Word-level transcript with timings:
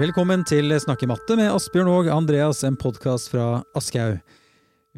Velkommen 0.00 0.42
til 0.48 0.72
Snakke 0.80 1.04
matte 1.10 1.36
med 1.36 1.50
Asbjørn 1.52 1.88
og 1.92 2.06
Andreas, 2.14 2.62
en 2.64 2.76
podkast 2.80 3.28
fra 3.32 3.60
Aschehoug. 3.76 4.20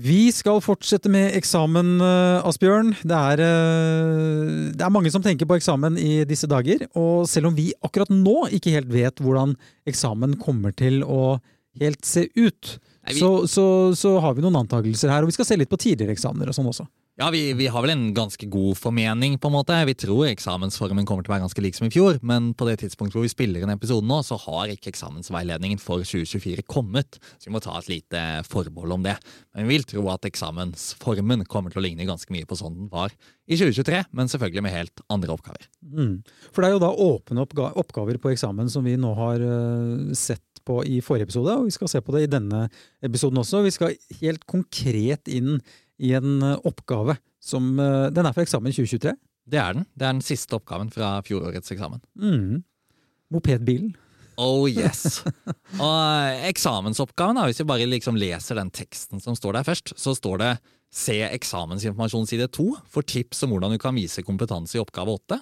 Vi 0.03 0.31
skal 0.33 0.61
fortsette 0.65 1.11
med 1.13 1.35
eksamen, 1.37 1.97
eh, 2.01 2.47
Asbjørn. 2.49 2.95
Det 3.03 3.13
er, 3.19 3.41
eh, 3.43 4.71
det 4.73 4.81
er 4.81 4.91
mange 4.95 5.11
som 5.11 5.21
tenker 5.21 5.45
på 5.45 5.59
eksamen 5.59 5.99
i 5.99 6.25
disse 6.25 6.47
dager. 6.49 6.87
Og 6.97 7.27
selv 7.29 7.47
om 7.51 7.55
vi 7.55 7.73
akkurat 7.85 8.09
nå 8.09 8.49
ikke 8.55 8.73
helt 8.73 8.89
vet 8.89 9.17
hvordan 9.17 9.57
eksamen 9.87 10.39
kommer 10.41 10.73
til 10.75 11.03
å 11.03 11.41
helt 11.81 12.05
se 12.05 12.29
ut, 12.37 12.79
Nei, 13.05 13.13
vi- 13.15 13.21
så, 13.21 13.43
så, 13.47 13.93
så 13.95 14.21
har 14.21 14.35
vi 14.35 14.43
noen 14.43 14.65
antakelser 14.67 15.11
her. 15.11 15.23
Og 15.23 15.27
vi 15.29 15.33
skal 15.33 15.45
se 15.45 15.57
litt 15.57 15.69
på 15.69 15.77
tidligere 15.79 16.15
eksamener 16.17 16.49
og 16.49 16.55
sånn 16.55 16.71
også. 16.73 16.87
Ja, 17.23 17.29
vi, 17.31 17.53
vi 17.55 17.69
har 17.71 17.85
vel 17.85 17.93
en 17.93 18.09
ganske 18.15 18.47
god 18.51 18.75
formening, 18.75 19.37
på 19.39 19.47
en 19.47 19.55
måte. 19.55 19.77
Vi 19.87 19.93
tror 19.95 20.25
eksamensformen 20.27 21.07
kommer 21.07 21.23
til 21.23 21.31
å 21.31 21.35
være 21.37 21.45
ganske 21.45 21.63
lik 21.63 21.77
som 21.77 21.87
i 21.87 21.93
fjor, 21.95 22.17
men 22.27 22.49
på 22.59 22.67
det 22.67 22.81
tidspunktet 22.81 23.15
hvor 23.15 23.23
vi 23.23 23.31
spiller 23.31 23.63
inn 23.63 23.71
episoden 23.71 24.11
nå, 24.11 24.17
så 24.27 24.35
har 24.43 24.73
ikke 24.73 24.91
eksamensveiledningen 24.91 25.79
for 25.79 26.03
2024 26.03 26.65
kommet. 26.67 27.21
Så 27.39 27.47
vi 27.47 27.55
må 27.55 27.61
ta 27.63 27.77
et 27.79 27.93
lite 27.93 28.23
forbehold 28.51 28.97
om 28.97 29.07
det. 29.07 29.15
Men 29.55 29.69
vi 29.69 29.77
vil 29.77 29.87
tro 29.87 30.03
at 30.11 30.27
eksamensformen 30.27 31.45
kommer 31.47 31.71
til 31.71 31.79
å 31.79 31.85
ligne 31.87 32.09
ganske 32.09 32.35
mye 32.35 32.49
på 32.51 32.59
sånn 32.59 32.75
den 32.81 32.91
var 32.91 33.15
i 33.15 33.55
2023, 33.55 34.03
men 34.19 34.33
selvfølgelig 34.33 34.67
med 34.67 34.75
helt 34.75 35.05
andre 35.15 35.37
oppgaver. 35.37 35.71
Mm. 35.95 36.17
For 36.51 36.59
det 36.59 36.73
er 36.73 36.75
jo 36.75 36.83
da 36.83 36.91
åpne 37.07 37.47
oppga 37.47 37.69
oppgaver 37.85 38.19
på 38.19 38.33
eksamen 38.35 38.73
som 38.73 38.83
vi 38.83 38.97
nå 38.99 39.15
har 39.21 39.47
eh, 39.47 40.11
sett 40.19 40.43
på 40.67 40.81
i 40.91 40.99
forrige 41.03 41.31
episode, 41.31 41.55
og 41.55 41.71
vi 41.71 41.75
skal 41.75 41.91
se 41.91 42.03
på 42.03 42.15
det 42.17 42.27
i 42.27 42.35
denne 42.35 42.67
episoden 43.03 43.39
også. 43.43 43.63
Vi 43.63 43.75
skal 43.75 43.97
helt 44.21 44.47
konkret 44.51 45.31
inn 45.31 45.61
i 46.03 46.13
en 46.19 46.43
eh, 46.43 46.59
oppgave 46.69 47.17
som 47.43 47.75
eh, 47.81 48.11
Den 48.15 48.27
er 48.27 48.35
for 48.35 48.45
eksamen 48.45 48.75
2023. 48.75 49.15
Det 49.53 49.59
er 49.59 49.77
den. 49.77 49.87
Det 49.95 50.07
er 50.07 50.15
den 50.15 50.25
siste 50.25 50.59
oppgaven 50.59 50.93
fra 50.95 51.17
fjorårets 51.27 51.75
eksamen. 51.75 52.03
Mm. 52.19 52.63
Mopedbilen. 53.33 53.95
Oh 54.41 54.69
yes. 54.71 55.23
Og 55.83 55.97
eh, 55.97 56.47
eksamensoppgaven, 56.51 57.43
hvis 57.49 57.63
vi 57.63 57.69
bare 57.69 57.89
liksom 57.91 58.19
leser 58.19 58.59
den 58.59 58.73
teksten 58.75 59.23
som 59.23 59.37
står 59.39 59.59
der 59.59 59.69
først, 59.69 59.97
så 59.99 60.17
står 60.19 60.45
det 60.45 60.53
Se 60.93 61.15
eksamensinformasjon 61.25 62.27
side 62.29 62.51
2 62.53 62.67
for 62.93 63.07
tips 63.09 63.47
om 63.47 63.55
hvordan 63.55 63.73
du 63.73 63.79
kan 63.81 63.97
vise 63.97 64.21
kompetanse 64.27 64.77
i 64.77 64.81
oppgave 64.83 65.15
8. 65.17 65.39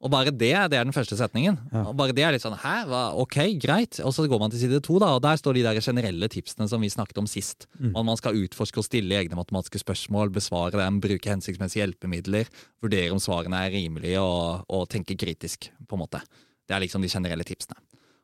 Og 0.00 0.08
bare 0.08 0.32
det, 0.32 0.54
det 0.72 0.78
er 0.78 0.86
den 0.86 0.94
første 0.96 1.16
setningen. 1.18 1.58
Ja. 1.74 1.82
Og 1.90 1.92
bare 1.98 2.14
det 2.16 2.24
er 2.24 2.32
litt 2.32 2.44
sånn 2.44 2.56
Hæ, 2.56 2.86
hva? 2.88 3.02
ok, 3.20 3.36
greit. 3.60 3.98
Og 4.00 4.14
så 4.16 4.24
går 4.30 4.40
man 4.40 4.52
til 4.52 4.62
side 4.62 4.80
2, 4.86 4.96
da, 5.02 5.10
og 5.18 5.20
der 5.26 5.36
står 5.36 5.58
de 5.58 5.64
der 5.66 5.80
generelle 5.84 6.30
tipsene 6.32 6.68
som 6.72 6.80
vi 6.80 6.88
snakket 6.92 7.20
om 7.20 7.28
sist. 7.28 7.68
Mm. 7.76 7.92
Om 8.00 8.08
man 8.08 8.20
skal 8.20 8.38
utforske 8.40 8.80
og 8.80 8.86
stille 8.88 9.18
egne 9.18 9.36
matematiske 9.36 9.82
spørsmål, 9.82 10.32
besvare 10.32 10.80
dem, 10.80 11.02
bruke 11.04 11.28
hensiktsmessige 11.32 11.84
hjelpemidler, 11.84 12.48
vurdere 12.80 13.12
om 13.12 13.20
svarene 13.20 13.60
er 13.66 13.76
rimelige, 13.76 14.24
og, 14.24 14.64
og 14.72 14.88
tenke 14.88 15.18
kritisk, 15.20 15.68
på 15.84 15.98
en 15.98 16.04
måte. 16.06 16.24
Det 16.64 16.78
er 16.78 16.86
liksom 16.86 17.04
de 17.04 17.12
generelle 17.12 17.44
tipsene. 17.44 17.76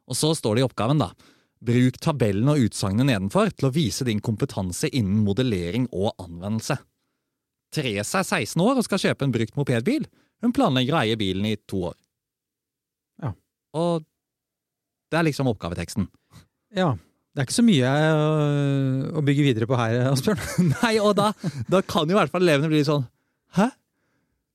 Og 0.08 0.16
så 0.16 0.32
står 0.38 0.56
det 0.56 0.64
i 0.64 0.68
oppgaven, 0.70 1.02
da. 1.02 1.12
Bruk 1.66 2.00
tabellen 2.00 2.48
og 2.52 2.68
utsagnene 2.70 3.10
nedenfor 3.10 3.52
til 3.52 3.68
å 3.68 3.74
vise 3.74 4.04
din 4.08 4.24
kompetanse 4.24 4.88
innen 4.92 5.24
modellering 5.28 5.90
og 5.92 6.14
anvendelse. 6.22 6.78
Therese 7.74 8.22
er 8.22 8.24
16 8.24 8.62
år 8.64 8.78
og 8.78 8.86
skal 8.86 9.02
kjøpe 9.02 9.26
en 9.26 9.34
brukt 9.34 9.58
mopedbil. 9.58 10.06
Hun 10.44 10.52
planlegger 10.56 10.96
å 10.96 11.00
eie 11.04 11.18
bilen 11.20 11.48
i 11.48 11.56
to 11.68 11.86
år. 11.90 11.96
Ja. 13.22 13.32
Og 13.78 14.04
det 15.12 15.20
er 15.20 15.28
liksom 15.28 15.50
oppgaveteksten. 15.52 16.08
Ja. 16.76 16.94
Det 17.36 17.42
er 17.42 17.48
ikke 17.50 17.58
så 17.58 17.66
mye 17.66 17.88
øh, 17.92 19.00
å 19.20 19.22
bygge 19.24 19.44
videre 19.44 19.66
på 19.68 19.76
her, 19.76 19.98
Asbjørn. 20.08 20.40
Nei, 20.78 20.94
og 21.04 21.12
da, 21.18 21.30
da 21.68 21.82
kan 21.84 22.08
jo 22.08 22.16
i 22.16 22.18
hvert 22.18 22.32
fall 22.32 22.46
elevene 22.46 22.70
bli 22.72 22.80
sånn 22.86 23.04
Hæ? 23.58 23.66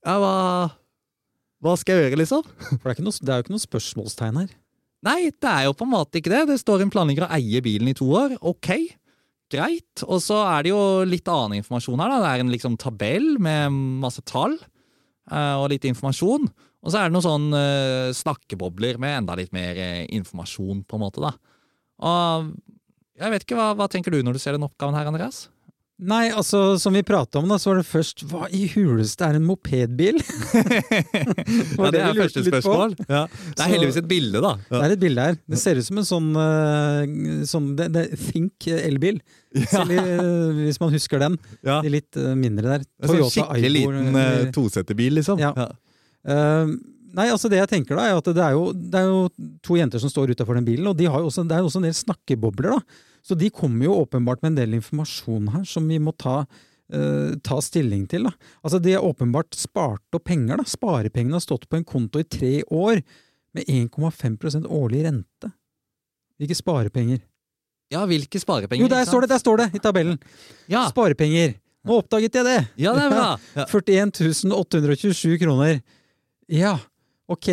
Ja, 0.01 0.15
hva 0.17 0.31
Hva 1.61 1.75
skal 1.77 1.99
jeg 1.99 2.07
gjøre, 2.07 2.17
liksom? 2.23 2.47
For 2.71 2.81
det 2.81 2.89
er, 2.89 2.95
ikke 2.95 3.05
noe, 3.05 3.19
det 3.21 3.29
er 3.29 3.37
jo 3.37 3.45
ikke 3.45 3.53
noe 3.53 3.63
spørsmålstegn 3.67 4.39
her. 4.41 4.49
Nei, 5.05 5.19
det 5.29 5.51
er 5.51 5.67
jo 5.67 5.75
på 5.77 5.85
en 5.85 5.93
måte 5.93 6.17
ikke 6.17 6.33
det. 6.33 6.41
Det 6.49 6.57
står 6.61 6.81
en 6.81 6.93
planlegger 6.93 7.27
å 7.27 7.31
eie 7.37 7.61
bilen 7.61 7.89
i 7.89 7.95
to 7.97 8.07
år. 8.17 8.33
Ok, 8.49 8.71
greit. 9.53 10.03
Og 10.07 10.17
så 10.25 10.39
er 10.41 10.65
det 10.65 10.73
jo 10.73 10.81
litt 11.05 11.29
annen 11.29 11.59
informasjon 11.61 12.01
her. 12.01 12.15
da. 12.15 12.19
Det 12.23 12.31
er 12.31 12.43
en 12.43 12.53
liksom 12.53 12.77
tabell 12.81 13.29
med 13.41 13.77
masse 14.01 14.25
tall 14.25 14.57
eh, 14.57 14.80
og 15.29 15.67
litt 15.71 15.85
informasjon. 15.85 16.49
Og 16.81 16.89
så 16.89 16.97
er 16.97 17.09
det 17.09 17.13
noen 17.13 17.25
sånn 17.25 17.47
eh, 17.53 18.09
snakkebobler 18.17 18.97
med 19.01 19.19
enda 19.19 19.37
litt 19.37 19.51
mer 19.53 19.77
eh, 19.77 20.03
informasjon, 20.17 20.81
på 20.89 20.97
en 20.97 21.03
måte. 21.03 21.21
da. 21.21 21.35
Og 22.01 22.51
jeg 23.21 23.33
vet 23.35 23.45
ikke, 23.45 23.57
hva, 23.59 23.71
hva 23.77 23.87
tenker 23.91 24.13
du 24.13 24.23
når 24.25 24.37
du 24.37 24.41
ser 24.41 24.57
den 24.57 24.65
oppgaven 24.65 24.97
her, 24.97 25.09
Andreas? 25.11 25.45
Nei, 26.01 26.31
altså, 26.33 26.79
som 26.81 26.95
vi 26.97 27.03
prata 27.05 27.37
om, 27.37 27.45
da, 27.51 27.59
så 27.61 27.69
var 27.69 27.81
det 27.81 27.85
først 27.85 28.23
Hva 28.25 28.47
i 28.57 28.63
huleste 28.73 29.21
er 29.27 29.37
en 29.37 29.43
mopedbil? 29.45 30.17
ja, 31.77 31.91
det 31.93 32.01
er 32.01 32.17
første 32.17 32.41
spørsmål. 32.47 32.95
Ja. 33.05 33.27
Det 33.29 33.61
er 33.61 33.69
heldigvis 33.75 33.99
et 34.01 34.07
bilde, 34.09 34.41
da. 34.41 34.55
Det 34.65 34.79
er 34.81 34.95
et 34.95 35.03
bilde 35.03 35.25
her. 35.27 35.37
Det 35.53 35.59
ser 35.61 35.77
ut 35.77 35.85
som 35.85 36.01
en 36.01 36.07
sånn, 36.07 36.31
øh, 36.41 37.43
sånn 37.49 37.67
det, 37.77 37.91
det, 37.93 38.05
Think 38.23 38.65
elbil. 38.73 39.21
Ja. 39.53 39.83
øh, 39.83 40.63
Hvis 40.63 40.81
man 40.81 40.93
husker 40.95 41.21
den. 41.21 41.37
Ja. 41.61 41.77
De 41.85 41.93
litt 41.93 42.17
øh, 42.17 42.33
mindre 42.39 42.79
der. 42.79 42.87
Det 42.87 43.05
er 43.05 43.13
sånn 43.13 43.35
skikkelig 43.35 43.83
Ibor, 43.83 43.99
liten 43.99 44.17
uh, 44.17 44.49
toseterbil, 44.57 45.19
liksom. 45.19 45.43
Ja. 45.43 45.53
Uh, 46.25 46.73
nei, 47.13 47.29
altså 47.29 47.51
det 47.51 47.61
jeg 47.61 47.73
tenker 47.75 48.01
da, 48.01 48.09
er 48.09 48.17
at 48.23 48.33
det 48.33 48.41
er 48.41 48.57
jo, 48.57 48.71
det 48.73 49.05
er 49.05 49.05
jo 49.11 49.21
to 49.61 49.77
jenter 49.77 50.01
som 50.01 50.09
står 50.09 50.33
utafor 50.33 50.57
den 50.57 50.65
bilen, 50.65 50.89
og 50.89 50.97
de 50.97 51.11
har 51.11 51.21
jo 51.21 51.29
også, 51.29 51.45
det 51.45 51.59
er 51.59 51.61
jo 51.61 51.69
også 51.69 51.83
en 51.83 51.89
del 51.91 51.97
snakkebobler. 52.01 52.79
da. 52.79 53.07
Så 53.21 53.35
de 53.37 53.49
kommer 53.53 53.85
jo 53.85 53.99
åpenbart 54.01 54.41
med 54.41 54.53
en 54.53 54.59
del 54.63 54.73
informasjon 54.79 55.51
her 55.53 55.63
som 55.69 55.87
vi 55.87 55.99
må 56.01 56.13
ta, 56.17 56.45
øh, 56.93 57.35
ta 57.45 57.59
stilling 57.61 58.07
til. 58.09 58.23
da. 58.23 58.31
Altså 58.63 58.81
De 58.81 58.93
har 58.93 59.05
åpenbart 59.05 59.53
spart 59.53 60.01
opp 60.13 60.23
penger. 60.25 60.57
da. 60.57 60.63
Sparepengene 60.63 61.37
har 61.37 61.43
stått 61.45 61.67
på 61.69 61.77
en 61.77 61.85
konto 61.85 62.19
i 62.19 62.23
tre 62.23 62.63
år 62.71 63.03
med 63.53 63.65
1,5% 63.67 64.65
årlig 64.65 65.03
rente. 65.05 65.51
Hvilke 66.39 66.55
sparepenger? 66.57 67.21
Ja, 67.91 68.05
hvilke 68.07 68.39
sparepenger? 68.39 68.85
Jo, 68.85 68.87
der 68.87 69.03
står 69.05 69.21
det! 69.25 69.29
Der 69.29 69.37
står 69.43 69.57
det 69.57 69.75
i 69.75 69.79
tabellen! 69.83 70.17
Ja, 70.71 70.87
Sparepenger. 70.89 71.57
Nå 71.83 71.97
oppdaget 71.99 72.33
jeg 72.37 72.45
det! 72.45 72.59
ja 72.77 72.93
det 72.95 73.03
er 73.03 73.09
bra. 73.11 73.27
Ja. 73.57 73.65
41 73.67 74.53
827 74.55 75.37
kroner. 75.41 75.81
Ja, 76.47 76.77
ok. 77.27 77.49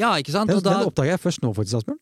Ja, 0.00 0.10
ikke 0.20 0.32
sant? 0.32 0.48
Den, 0.48 0.62
den 0.64 0.86
oppdager 0.88 1.12
jeg 1.12 1.20
først 1.20 1.42
nå, 1.44 1.50
faktisk, 1.56 1.82
Asbjørn. 1.82 1.98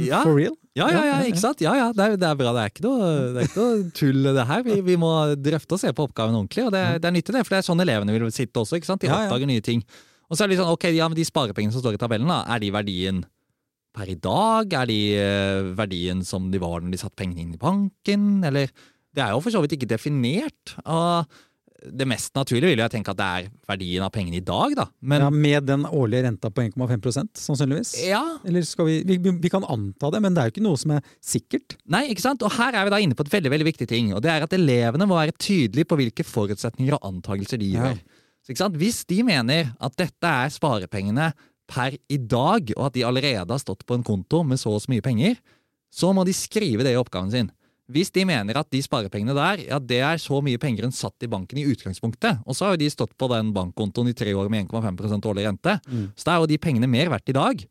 Ja. 0.00 0.22
For 0.24 0.36
real. 0.38 0.54
ja, 0.78 0.86
ja, 0.88 1.02
ja, 1.10 1.16
ikke 1.28 1.42
sant? 1.42 1.60
Ja, 1.64 1.74
ja, 1.76 1.88
det 1.96 2.06
er, 2.06 2.14
det 2.20 2.28
er 2.28 2.38
bra. 2.38 2.54
Det 2.56 2.62
er 2.62 2.72
ikke 2.72 2.86
noe, 2.86 3.10
det 3.34 3.42
er 3.42 3.50
ikke 3.50 3.64
noe 3.64 3.90
tull, 3.98 4.30
det 4.38 4.46
her. 4.52 4.62
Vi, 4.66 4.78
vi 4.86 4.96
må 5.00 5.10
drøfte 5.36 5.76
og 5.76 5.82
se 5.82 5.92
på 5.96 6.06
oppgaven 6.08 6.38
ordentlig, 6.38 6.68
og 6.68 6.72
det, 6.76 6.84
det 7.02 7.10
er 7.10 7.16
nyttig, 7.18 7.36
det. 7.36 7.44
For 7.44 7.56
det 7.56 7.60
er 7.60 7.68
sånn 7.68 7.84
elevene 7.84 8.16
vil 8.16 8.30
sitte 8.34 8.62
også, 8.62 8.80
ikke 8.80 8.92
sant? 8.92 9.04
De 9.04 9.12
oppdager 9.12 9.50
nye 9.50 9.64
ting. 9.66 9.84
Og 10.30 10.38
så 10.38 10.44
er 10.44 10.48
det 10.48 10.54
litt 10.54 10.62
sånn, 10.62 10.72
ok, 10.78 10.88
ja, 10.94 11.10
men 11.10 11.18
de 11.18 11.26
sparepengene 11.26 11.74
som 11.74 11.82
står 11.82 11.98
i 11.98 12.00
tabellen, 12.00 12.30
da, 12.30 12.40
er 12.54 12.62
de 12.62 12.72
verdien 12.72 13.20
per 13.96 14.10
i 14.10 14.16
dag? 14.22 14.72
Er 14.80 14.88
de 14.88 14.98
eh, 15.18 15.70
verdien 15.78 16.24
som 16.26 16.48
de 16.52 16.60
var 16.62 16.80
når 16.80 16.94
de 16.94 17.00
satte 17.02 17.18
pengene 17.18 17.44
inn 17.44 17.56
i 17.56 17.60
banken? 17.60 18.28
Eller 18.46 18.70
Det 19.10 19.24
er 19.24 19.34
jo 19.34 19.40
for 19.42 19.50
så 19.50 19.62
vidt 19.64 19.74
ikke 19.74 19.90
definert. 19.90 20.76
Og 20.84 21.26
det 21.80 22.06
mest 22.08 22.34
naturlige 22.36 22.74
vil 22.74 22.82
jeg 22.82 22.92
tenke 22.92 23.12
at 23.14 23.16
det 23.16 23.26
er 23.26 23.46
verdien 23.70 24.02
av 24.04 24.10
pengene 24.12 24.36
i 24.36 24.44
dag, 24.44 24.74
da. 24.76 24.84
Men 25.00 25.22
Ja, 25.24 25.30
med 25.30 25.66
den 25.66 25.84
årlige 25.88 26.24
renta 26.26 26.50
på 26.52 26.62
1,5% 26.68 27.40
sannsynligvis. 27.40 27.94
ja, 28.08 28.20
Eller 28.44 28.62
skal 28.68 28.86
vi, 28.86 29.02
vi 29.08 29.16
Vi 29.18 29.48
kan 29.52 29.64
anta 29.64 30.10
det, 30.12 30.20
men 30.22 30.34
det 30.34 30.42
er 30.42 30.50
jo 30.50 30.54
ikke 30.56 30.66
noe 30.66 30.76
som 30.76 30.90
er 30.92 31.00
sikkert. 31.24 31.76
Nei, 31.88 32.08
ikke 32.12 32.20
sant? 32.24 32.42
Og 32.42 32.52
her 32.52 32.74
er 32.74 32.84
vi 32.84 32.90
da 32.90 33.00
inne 33.00 33.14
på 33.16 33.24
et 33.24 33.32
veldig 33.32 33.50
veldig 33.54 33.68
viktig 33.72 33.88
ting. 33.88 34.12
Og 34.14 34.20
det 34.22 34.30
er 34.30 34.42
at 34.44 34.52
elevene 34.52 35.06
må 35.08 35.16
være 35.16 35.32
tydelige 35.38 35.88
på 35.88 35.96
hvilke 35.96 36.24
forutsetninger 36.26 36.94
og 36.98 37.06
antakelser 37.14 37.58
de 37.58 37.72
Ja. 37.72 37.88
gjør. 37.88 38.00
Så, 38.44 38.50
ikke 38.52 38.62
sant? 38.64 38.76
Hvis 38.80 39.04
de 39.06 39.22
mener 39.22 39.72
at 39.80 39.96
dette 39.96 40.24
er 40.24 40.48
sparepengene 40.48 41.32
per 41.70 41.96
i 42.10 42.16
dag, 42.18 42.72
og 42.76 42.86
at 42.86 42.92
de 42.94 43.04
allerede 43.06 43.48
har 43.48 43.58
stått 43.62 43.84
på 43.86 43.94
en 43.94 44.02
konto 44.02 44.42
med 44.44 44.58
så 44.58 44.72
og 44.74 44.80
så 44.82 44.90
mye 44.90 45.02
penger, 45.04 45.36
så 45.92 46.12
må 46.14 46.24
de 46.26 46.32
skrive 46.32 46.82
det 46.84 46.92
i 46.94 46.98
oppgaven 47.00 47.30
sin. 47.30 47.50
Hvis 47.90 48.12
de 48.14 48.22
mener 48.28 48.56
at 48.60 48.70
de 48.70 48.80
sparepengene 48.84 49.34
der 49.34 49.64
ja, 49.66 49.78
det 49.82 49.98
er 50.06 50.20
så 50.22 50.38
mye 50.44 50.60
penger 50.62 50.86
hun 50.86 50.94
satt 50.94 51.26
i 51.26 51.30
banken 51.30 51.58
i 51.58 51.66
utgangspunktet, 51.72 52.40
og 52.46 52.54
så 52.56 52.68
har 52.68 52.76
jo 52.76 52.82
de 52.84 52.90
stått 52.92 53.16
på 53.18 53.28
den 53.32 53.52
bankkontoen 53.56 54.12
i 54.12 54.16
tre 54.16 54.32
år 54.38 54.48
med 54.52 54.68
1,5% 54.68 55.26
årlig 55.30 55.46
rente, 55.48 55.76
Mm. 55.90 56.08
så 56.14 56.24
da 56.24 56.34
er 56.36 56.40
jo 56.44 56.50
de 56.52 56.58
pengene 56.58 56.88
mer 56.90 57.10
verdt 57.10 57.28
i 57.32 57.36
dag. 57.36 57.66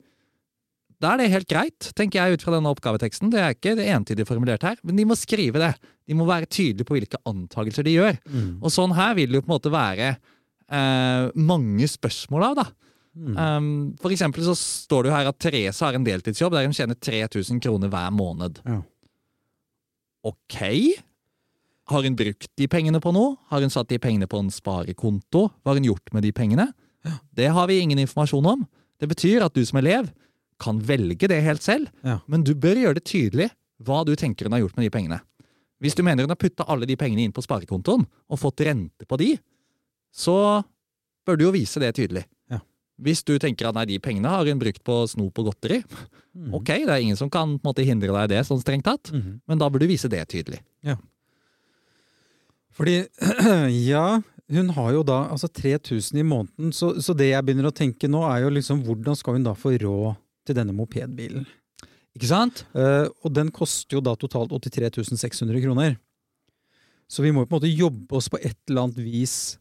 Da 1.00 1.14
er 1.14 1.18
det 1.22 1.30
helt 1.32 1.48
greit, 1.48 1.92
tenker 1.96 2.20
jeg 2.20 2.34
ut 2.36 2.42
fra 2.44 2.52
denne 2.58 2.68
oppgaveteksten. 2.74 3.30
Det 3.32 3.40
er 3.40 3.54
ikke 3.56 3.76
det 3.80 3.86
entydig 3.88 4.26
formulert 4.28 4.66
her, 4.68 4.76
men 4.84 4.98
de 5.00 5.06
må 5.08 5.16
skrive 5.16 5.56
det. 5.62 5.74
De 6.10 6.14
må 6.14 6.26
være 6.28 6.50
tydelige 6.52 6.84
på 6.90 6.98
hvilke 6.98 7.22
antakelser 7.30 7.88
de 7.88 7.94
gjør. 7.96 8.18
Mm. 8.28 8.58
Og 8.62 8.74
sånn 8.74 8.92
her 8.98 9.16
vil 9.16 9.32
det 9.32 9.40
jo 9.40 9.46
på 9.46 9.48
en 9.54 9.56
måte 9.56 9.72
være 9.72 10.10
eh, 10.70 11.30
mange 11.40 11.88
spørsmål 11.88 12.50
av, 12.50 12.56
da. 12.60 12.68
Mm. 13.20 13.36
Um, 13.36 13.70
for 14.00 14.12
eksempel 14.14 14.44
så 14.46 14.54
står 14.56 15.04
det 15.04 15.10
jo 15.10 15.16
her 15.16 15.28
at 15.32 15.40
Therese 15.42 15.82
har 15.84 15.96
en 15.98 16.06
deltidsjobb 16.06 16.54
der 16.54 16.68
hun 16.68 16.76
tjener 16.78 16.96
3000 16.96 17.60
kroner 17.64 17.90
hver 17.92 18.12
måned. 18.16 18.60
Ja. 18.68 18.82
Ok. 20.26 20.58
Har 21.90 22.04
hun 22.06 22.16
brukt 22.16 22.50
de 22.60 22.68
pengene 22.70 23.00
på 23.02 23.12
noe? 23.16 23.36
Har 23.50 23.62
hun 23.64 23.72
satt 23.74 23.90
de 23.90 23.98
pengene 24.02 24.28
på 24.30 24.40
en 24.42 24.52
sparekonto? 24.54 25.48
Hva 25.64 25.72
har 25.74 25.80
hun 25.80 25.88
gjort 25.90 26.12
med 26.14 26.24
de 26.28 26.32
pengene? 26.36 26.68
Det 27.34 27.48
har 27.56 27.68
vi 27.72 27.80
ingen 27.80 28.00
informasjon 28.04 28.46
om. 28.46 28.66
Det 29.00 29.08
betyr 29.10 29.46
at 29.46 29.56
du 29.56 29.64
som 29.66 29.80
elev 29.80 30.10
kan 30.60 30.82
velge 30.84 31.28
det 31.32 31.40
helt 31.46 31.64
selv, 31.64 31.88
Ja. 32.04 32.20
men 32.28 32.44
du 32.44 32.54
bør 32.54 32.76
gjøre 32.76 32.96
det 33.00 33.06
tydelig 33.08 33.50
hva 33.82 34.04
du 34.06 34.14
tenker 34.16 34.46
hun 34.46 34.52
har 34.52 34.60
gjort 34.60 34.76
med 34.78 34.86
de 34.86 34.90
pengene. 34.92 35.22
Hvis 35.80 35.96
du 35.96 36.04
mener 36.04 36.24
hun 36.24 36.30
har 36.30 36.36
putta 36.36 36.66
alle 36.68 36.86
de 36.86 36.98
pengene 37.00 37.24
inn 37.24 37.32
på 37.32 37.42
sparekontoen 37.42 38.04
og 38.30 38.40
fått 38.40 38.60
rente 38.68 39.08
på 39.08 39.18
de, 39.18 39.38
så 40.12 40.62
bør 41.26 41.38
du 41.40 41.46
jo 41.46 41.52
vise 41.56 41.80
det 41.80 41.94
tydelig. 41.96 42.26
Ja. 43.00 43.04
Hvis 43.08 43.24
du 43.24 43.38
tenker 43.40 43.70
at 43.70 43.76
nei, 43.80 43.86
de 43.86 44.00
pengene 44.04 44.28
har 44.30 44.46
hun 44.46 44.60
brukt 44.60 44.84
på 44.84 45.08
snop 45.08 45.40
og 45.40 45.52
godteri, 45.54 45.84
Mm. 46.40 46.54
ok, 46.54 46.68
det 46.86 46.90
er 46.94 47.02
ingen 47.02 47.18
som 47.18 47.28
kan 47.30 47.58
måte 47.66 47.84
hindre 47.84 48.14
deg 48.14 48.28
i 48.30 48.36
det, 48.36 48.46
sånn 48.46 48.62
strengt 48.62 48.84
tatt, 48.86 49.10
Mhm. 49.12 49.42
men 49.48 49.58
da 49.58 49.68
burde 49.68 49.88
du 49.88 49.88
vise 49.88 50.08
det 50.08 50.22
tydelig. 50.30 50.60
Fordi, 52.72 53.08
ja, 53.90 54.22
hun 54.50 54.70
har 54.78 54.92
jo 54.94 55.04
da 55.04 55.18
altså 55.34 55.50
3000 55.52 56.20
i 56.22 56.24
måneden, 56.24 56.72
så, 56.72 56.94
så 57.02 57.16
det 57.18 57.32
jeg 57.34 57.44
begynner 57.46 57.68
å 57.70 57.76
tenke 57.76 58.08
nå, 58.08 58.22
er 58.30 58.46
jo 58.46 58.54
liksom 58.56 58.84
hvordan 58.86 59.18
skal 59.18 59.36
hun 59.36 59.44
da 59.44 59.54
få 59.58 59.74
råd 59.82 60.16
til 60.48 60.56
denne 60.56 60.76
mopedbilen? 60.78 61.46
Ikke 62.16 62.30
sant? 62.30 62.64
Uh, 62.76 63.10
og 63.24 63.34
den 63.36 63.52
koster 63.52 63.98
jo 63.98 64.02
da 64.06 64.16
totalt 64.16 64.52
83 64.52 65.04
600 65.18 65.62
kroner. 65.66 65.98
Så 67.10 67.24
vi 67.26 67.32
må 67.34 67.42
jo 67.44 67.50
på 67.50 67.58
en 67.58 67.60
måte 67.60 67.74
jobbe 67.78 68.16
oss 68.20 68.30
på 68.30 68.40
et 68.42 68.58
eller 68.70 68.86
annet 68.88 69.02
vis 69.02 69.58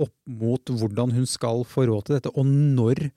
opp 0.00 0.14
mot 0.26 0.72
hvordan 0.72 1.12
hun 1.14 1.26
skal 1.28 1.64
få 1.68 1.86
råd 1.90 2.06
til 2.08 2.16
dette, 2.18 2.32
og 2.34 2.46
når 2.48 3.10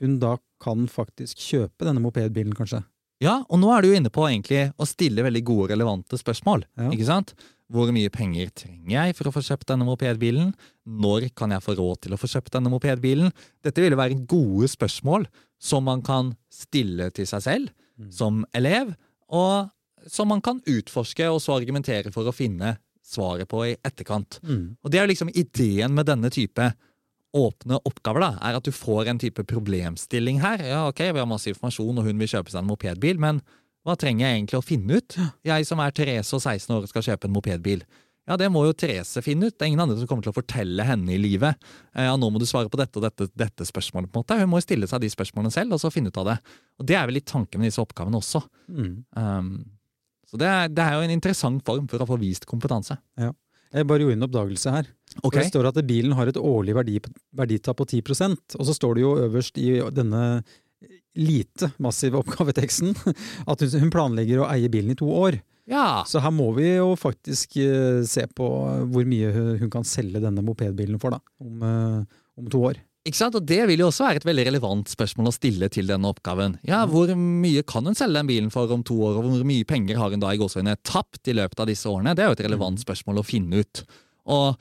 hun 0.00 0.18
da 0.22 0.36
kan 0.62 0.86
faktisk 0.90 1.38
kjøpe 1.38 1.86
denne 1.86 2.02
mopedbilen, 2.02 2.54
kanskje. 2.56 2.82
Ja, 3.22 3.42
og 3.48 3.60
nå 3.62 3.70
er 3.72 3.82
du 3.84 3.92
jo 3.92 3.98
inne 3.98 4.10
på 4.12 4.24
egentlig 4.26 4.66
å 4.80 4.86
stille 4.88 5.22
veldig 5.24 5.44
gode, 5.46 5.68
relevante 5.72 6.18
spørsmål. 6.18 6.64
Ja. 6.76 6.88
Ikke 6.90 7.06
sant? 7.08 7.34
Hvor 7.72 7.88
mye 7.94 8.10
penger 8.12 8.50
trenger 8.52 8.90
jeg 8.92 9.14
for 9.16 9.30
å 9.30 9.32
få 9.32 9.40
kjøpt 9.46 9.70
denne 9.70 9.86
mopedbilen? 9.88 10.50
Når 10.84 11.30
kan 11.38 11.54
jeg 11.54 11.64
få 11.64 11.76
råd 11.78 12.02
til 12.04 12.16
å 12.16 12.18
få 12.20 12.28
kjøpt 12.34 12.52
denne 12.58 12.72
mopedbilen? 12.72 13.32
Dette 13.64 13.80
ville 13.80 13.96
være 13.98 14.18
gode 14.28 14.68
spørsmål 14.68 15.24
som 15.62 15.86
man 15.88 16.02
kan 16.04 16.34
stille 16.52 17.10
til 17.14 17.30
seg 17.30 17.46
selv 17.46 17.72
Mm. 17.94 18.10
som 18.10 18.44
elev, 18.52 18.88
og 19.30 19.70
som 20.10 20.26
man 20.28 20.40
kan 20.42 20.60
utforske 20.66 21.28
og 21.30 21.38
så 21.38 21.54
argumentere 21.54 22.10
for 22.10 22.26
å 22.26 22.34
finne 22.34 22.72
svaret 23.04 23.48
på 23.50 23.62
i 23.68 23.76
etterkant. 23.84 24.40
Mm. 24.42 24.76
Og 24.82 24.92
det 24.92 25.00
er 25.00 25.10
liksom 25.10 25.32
ideen 25.34 25.94
med 25.96 26.08
denne 26.08 26.30
type 26.32 26.70
åpne 27.34 27.80
oppgaver, 27.82 28.22
da, 28.22 28.30
er 28.46 28.56
at 28.60 28.66
du 28.66 28.70
får 28.74 29.10
en 29.10 29.18
type 29.18 29.42
problemstilling 29.50 30.38
her. 30.44 30.62
Ja, 30.62 30.84
ok, 30.88 31.02
vi 31.10 31.18
har 31.20 31.26
masse 31.28 31.50
informasjon, 31.50 31.98
og 31.98 32.06
hun 32.06 32.22
vil 32.22 32.30
kjøpe 32.30 32.52
seg 32.52 32.62
en 32.62 32.68
mopedbil, 32.70 33.18
men 33.20 33.42
hva 33.84 33.96
trenger 34.00 34.28
jeg 34.28 34.38
egentlig 34.38 34.60
å 34.60 34.64
finne 34.64 35.00
ut? 35.00 35.16
Jeg 35.44 35.66
som 35.68 35.82
er 35.82 35.92
Therese 35.92 36.32
og 36.36 36.40
16 36.40 36.70
år 36.72 36.86
og 36.86 36.92
skal 36.92 37.04
kjøpe 37.10 37.28
en 37.28 37.34
mopedbil. 37.34 37.82
Ja, 38.24 38.38
det 38.40 38.46
må 38.48 38.62
jo 38.64 38.72
Therese 38.72 39.20
finne 39.20 39.50
ut. 39.50 39.56
Det 39.58 39.66
er 39.66 39.72
ingen 39.74 39.82
andre 39.84 39.98
som 40.00 40.08
kommer 40.08 40.24
til 40.24 40.32
å 40.32 40.38
fortelle 40.38 40.86
henne 40.88 41.12
i 41.12 41.18
livet. 41.20 41.58
Eh, 41.92 42.06
Ja, 42.06 42.14
nå 42.16 42.30
må 42.32 42.40
du 42.40 42.46
svare 42.48 42.70
på 42.72 42.80
dette 42.80 42.96
og 42.96 43.04
dette, 43.04 43.28
dette 43.36 43.66
spørsmålet, 43.68 44.08
på 44.08 44.16
en 44.16 44.24
måte. 44.24 44.38
Hun 44.40 44.48
må 44.48 44.62
jo 44.62 44.64
stille 44.64 44.88
seg 44.88 45.02
de 45.02 45.10
spørsmålene 45.12 45.52
selv, 45.52 45.76
og 45.76 45.82
så 45.82 45.92
finne 45.92 46.08
ut 46.08 46.20
av 46.22 46.30
det. 46.30 46.38
Og 46.80 46.88
det 46.88 46.96
er 46.96 47.04
vel 47.10 47.18
litt 47.18 47.28
tanken 47.28 47.60
med 47.60 47.68
disse 47.68 47.82
oppgavene 47.84 48.22
også. 48.22 48.40
Mm. 48.72 48.94
Um, 49.12 49.50
så 50.30 50.38
det 50.40 50.48
er, 50.50 50.68
det 50.72 50.84
er 50.84 50.94
jo 50.98 51.04
en 51.06 51.14
interessant 51.14 51.62
form 51.66 51.86
for 51.90 52.02
å 52.04 52.06
få 52.08 52.18
vist 52.20 52.46
kompetanse. 52.50 52.96
Jeg 53.74 53.86
bare 53.90 54.04
gjorde 54.04 54.14
en 54.20 54.26
oppdagelse 54.28 54.70
her. 54.70 54.86
Okay. 55.22 55.42
Det 55.44 55.50
står 55.50 55.66
at 55.70 55.78
bilen 55.86 56.12
har 56.14 56.26
et 56.30 56.38
årlig 56.38 56.74
verdi, 56.76 57.00
verditap 57.34 57.76
på 57.80 57.86
10% 57.90 58.56
og 58.58 58.66
så 58.68 58.74
står 58.74 58.94
det 58.98 59.02
jo 59.04 59.14
øverst 59.26 59.58
i 59.62 59.68
denne 59.94 60.42
lite 61.14 61.70
massive 61.82 62.18
oppgaveteksten 62.22 62.94
at 63.50 63.60
hun, 63.78 63.90
planlegger 63.94 64.42
å 64.42 64.48
eie 64.50 64.70
bilen 64.72 64.94
i 64.94 64.98
to 64.98 65.06
år. 65.10 65.38
Ja, 65.70 66.02
Så 66.06 66.20
her 66.20 66.32
må 66.34 66.50
vi 66.58 66.74
jo 66.74 66.90
faktisk 67.00 67.54
eh, 67.62 68.02
se 68.04 68.26
på 68.36 68.44
hvor 68.90 69.06
mye 69.08 69.30
hun- 69.32 69.54
hun 69.62 69.70
kan 69.72 69.86
selge 69.88 70.20
denne 70.20 70.42
mopedbilen 70.44 70.98
for 71.00 71.14
da, 71.14 71.20
om, 71.40 71.62
eh, 71.62 72.18
om 72.36 72.50
to 72.52 72.60
år. 72.68 72.80
Ikke 73.04 73.18
sant? 73.18 73.36
Og 73.36 73.44
det 73.44 73.60
vil 73.68 73.82
jo 73.82 73.88
også 73.90 74.06
være 74.06 74.22
et 74.22 74.26
veldig 74.28 74.46
relevant 74.48 74.88
spørsmål 74.88 75.28
å 75.28 75.34
stille 75.36 75.68
til 75.72 75.90
denne 75.90 76.08
oppgaven. 76.08 76.56
Ja, 76.68 76.84
Hvor 76.88 77.10
mye 77.18 77.64
kan 77.68 77.84
hun 77.84 77.96
selge 77.98 78.16
den 78.16 78.30
bilen 78.30 78.52
for 78.54 78.70
om 78.72 78.84
to 78.86 78.96
år, 78.96 79.18
og 79.20 79.28
hvor 79.28 79.44
mye 79.48 79.66
penger 79.68 80.00
har 80.00 80.14
hun 80.14 80.22
da 80.22 80.32
i 80.32 80.40
gåseøynene 80.40 80.80
tapt 80.88 81.28
i 81.28 81.36
løpet 81.36 81.60
av 81.60 81.68
disse 81.68 81.90
årene? 81.90 82.14
Det 82.16 82.24
er 82.24 82.32
jo 82.32 82.38
et 82.38 82.46
relevant 82.48 82.80
spørsmål 82.80 83.20
å 83.20 83.26
finne 83.26 83.60
ut. 83.60 83.84
Og 84.32 84.56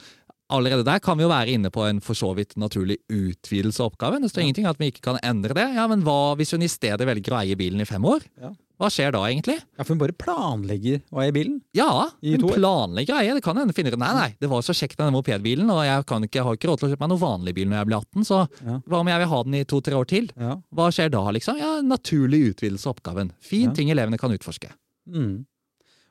allerede 0.53 0.85
der 0.85 0.99
kan 1.03 1.17
vi 1.17 1.23
jo 1.23 1.31
være 1.31 1.55
inne 1.55 1.71
på 1.73 1.85
en 1.87 2.01
for 2.03 2.19
så 2.19 2.33
vidt 2.37 2.57
naturlig 2.59 2.99
utvidelse 3.07 3.79
av 3.79 3.93
oppgaven. 3.93 4.25
Det 4.25 4.33
står 4.33 4.43
ingenting 4.45 4.67
at 4.69 4.81
vi 4.81 4.91
ikke 4.91 5.07
kan 5.07 5.21
endre 5.23 5.55
det. 5.57 5.69
Ja, 5.77 5.87
Men 5.87 6.03
hva 6.03 6.35
hvis 6.39 6.51
hun 6.53 6.65
i 6.67 6.71
stedet 6.71 7.07
velger 7.07 7.33
å 7.37 7.41
eie 7.41 7.57
bilen 7.59 7.81
i 7.81 7.87
fem 7.89 8.03
år? 8.05 8.27
Ja. 8.41 8.51
Hva 8.81 8.89
skjer 8.91 9.11
da, 9.13 9.19
egentlig? 9.29 9.55
Ja, 9.77 9.83
For 9.85 9.93
hun 9.93 9.99
bare 10.01 10.15
planlegger 10.17 11.01
å 11.13 11.19
eie 11.21 11.31
bilen. 11.31 11.59
Ja, 11.77 12.09
hun 12.25 12.41
planlegger 12.49 13.13
å 13.15 13.19
eie. 13.21 13.35
Det 13.37 13.43
kan 13.45 13.55
hende 13.59 13.75
finner 13.77 13.93
ut 13.93 14.01
nei, 14.01 14.09
nei, 14.17 14.29
det 14.41 14.49
var 14.51 14.63
så 14.65 14.73
kjekt 14.75 14.97
denne 14.99 15.13
mopedbilen, 15.13 15.69
og 15.71 15.83
jeg, 15.85 16.05
kan 16.09 16.25
ikke, 16.25 16.39
jeg 16.41 16.47
har 16.47 16.57
ikke 16.57 16.69
råd 16.71 16.81
til 16.81 16.87
å 16.87 16.91
kjøpe 16.93 17.05
meg 17.05 17.11
noen 17.13 17.21
vanlig 17.23 17.53
bil 17.59 17.69
når 17.69 17.77
jeg 17.79 17.89
blir 17.91 17.99
18, 18.01 18.25
så 18.27 18.39
Ja. 18.65 18.79
hva 18.89 18.99
om 19.03 19.07
jeg 19.13 19.21
vil 19.23 19.31
ha 19.35 19.43
den 19.43 19.53
i 19.59 19.63
to-tre 19.69 19.93
år 19.99 20.09
til? 20.09 20.29
Ja. 20.35 20.55
Hva 20.73 20.89
skjer 20.91 21.11
da, 21.13 21.21
liksom? 21.37 21.57
Ja, 21.61 21.71
Naturlig 21.85 22.41
utvidelse 22.55 22.87
av 22.89 22.95
oppgaven. 22.97 23.31
Fin 23.39 23.69
Ja. 23.69 23.73
ting 23.77 23.89
elevene 23.93 24.17
kan 24.19 24.31
utforske. 24.33 24.71
Mm. 25.07 25.45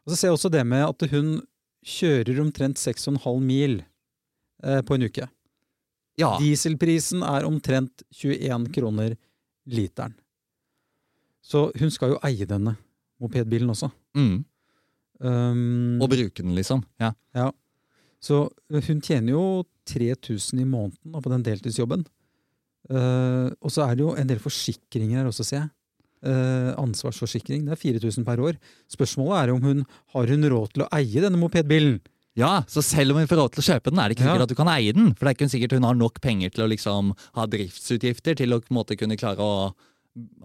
Og 0.07 0.13
så 0.13 0.17
ser 0.17 0.29
jeg 0.31 0.39
også 0.39 0.51
det 0.51 0.65
med 0.67 0.87
at 0.87 1.11
hun 1.11 1.43
kjører 1.85 2.41
omtrent 2.41 2.79
6,5 2.79 3.41
mil 3.43 3.83
eh, 4.63 4.81
på 4.83 4.95
en 4.95 5.03
uke. 5.11 5.29
Ja, 6.21 6.37
Dieselprisen 6.39 7.23
er 7.27 7.43
omtrent 7.49 8.03
21 8.15 8.69
kroner 8.73 9.17
literen. 9.67 10.15
Så 11.43 11.71
hun 11.79 11.91
skal 11.91 12.15
jo 12.15 12.21
eie 12.25 12.47
denne 12.47 12.77
mopedbilen 13.23 13.71
også. 13.75 13.91
mm. 14.19 14.45
Um, 15.23 16.01
Og 16.03 16.09
bruke 16.11 16.43
den, 16.43 16.55
liksom. 16.57 16.81
Ja. 16.99 17.13
så 18.19 18.49
hun 18.73 19.01
tjener 19.05 19.31
jo 19.37 19.43
3000 19.87 20.59
i 20.61 20.65
måneden 20.67 21.15
på 21.23 21.31
den 21.31 21.45
deltidsjobben. 21.47 22.03
Uh, 22.91 23.51
og 23.63 23.71
så 23.71 23.85
er 23.87 23.95
det 23.95 24.03
jo 24.03 24.15
en 24.19 24.27
del 24.27 24.41
forsikringer 24.43 25.21
her 25.23 25.31
også, 25.31 25.45
ser 25.47 25.61
jeg. 25.61 25.71
Uh, 26.27 26.73
ansvarsforsikring. 26.79 27.65
Det 27.67 27.77
er 27.77 27.81
4000 27.83 28.27
per 28.27 28.43
år. 28.43 28.59
Spørsmålet 28.91 29.39
er 29.45 29.53
om 29.55 29.63
hun 29.63 29.85
har 30.15 30.27
hun 30.35 30.49
råd 30.51 30.75
til 30.75 30.85
å 30.85 30.91
eie 30.99 31.23
denne 31.23 31.39
mopedbilen. 31.39 32.01
ja, 32.39 32.63
så 32.67 32.83
selv 32.83 33.13
om 33.13 33.19
hun 33.23 33.27
får 33.31 33.37
råd 33.45 33.55
til 33.55 33.63
å 33.63 33.69
kjøpe 33.71 33.91
den, 33.91 33.99
er 34.01 34.09
det 34.09 34.17
ikke 34.17 34.25
Ja. 34.27 34.33
sikkert 34.33 34.43
at 34.43 34.49
du 34.49 34.59
kan 34.59 34.69
eie 34.75 34.93
den. 34.93 35.15
For 35.15 35.27
det 35.27 35.31
er 35.31 35.39
ikke 35.39 35.51
sikkert 35.55 35.73
hun 35.79 35.85
har 35.87 35.95
nok 35.95 36.21
penger 36.21 36.51
til 36.51 36.65
å 36.65 36.71
liksom 36.75 37.15
ha 37.35 37.47
driftsutgifter 37.47 38.35
til 38.43 38.55
å 38.55 38.63
måte 38.71 38.97
kunne 38.99 39.17
klare 39.21 39.39
å 39.39 39.75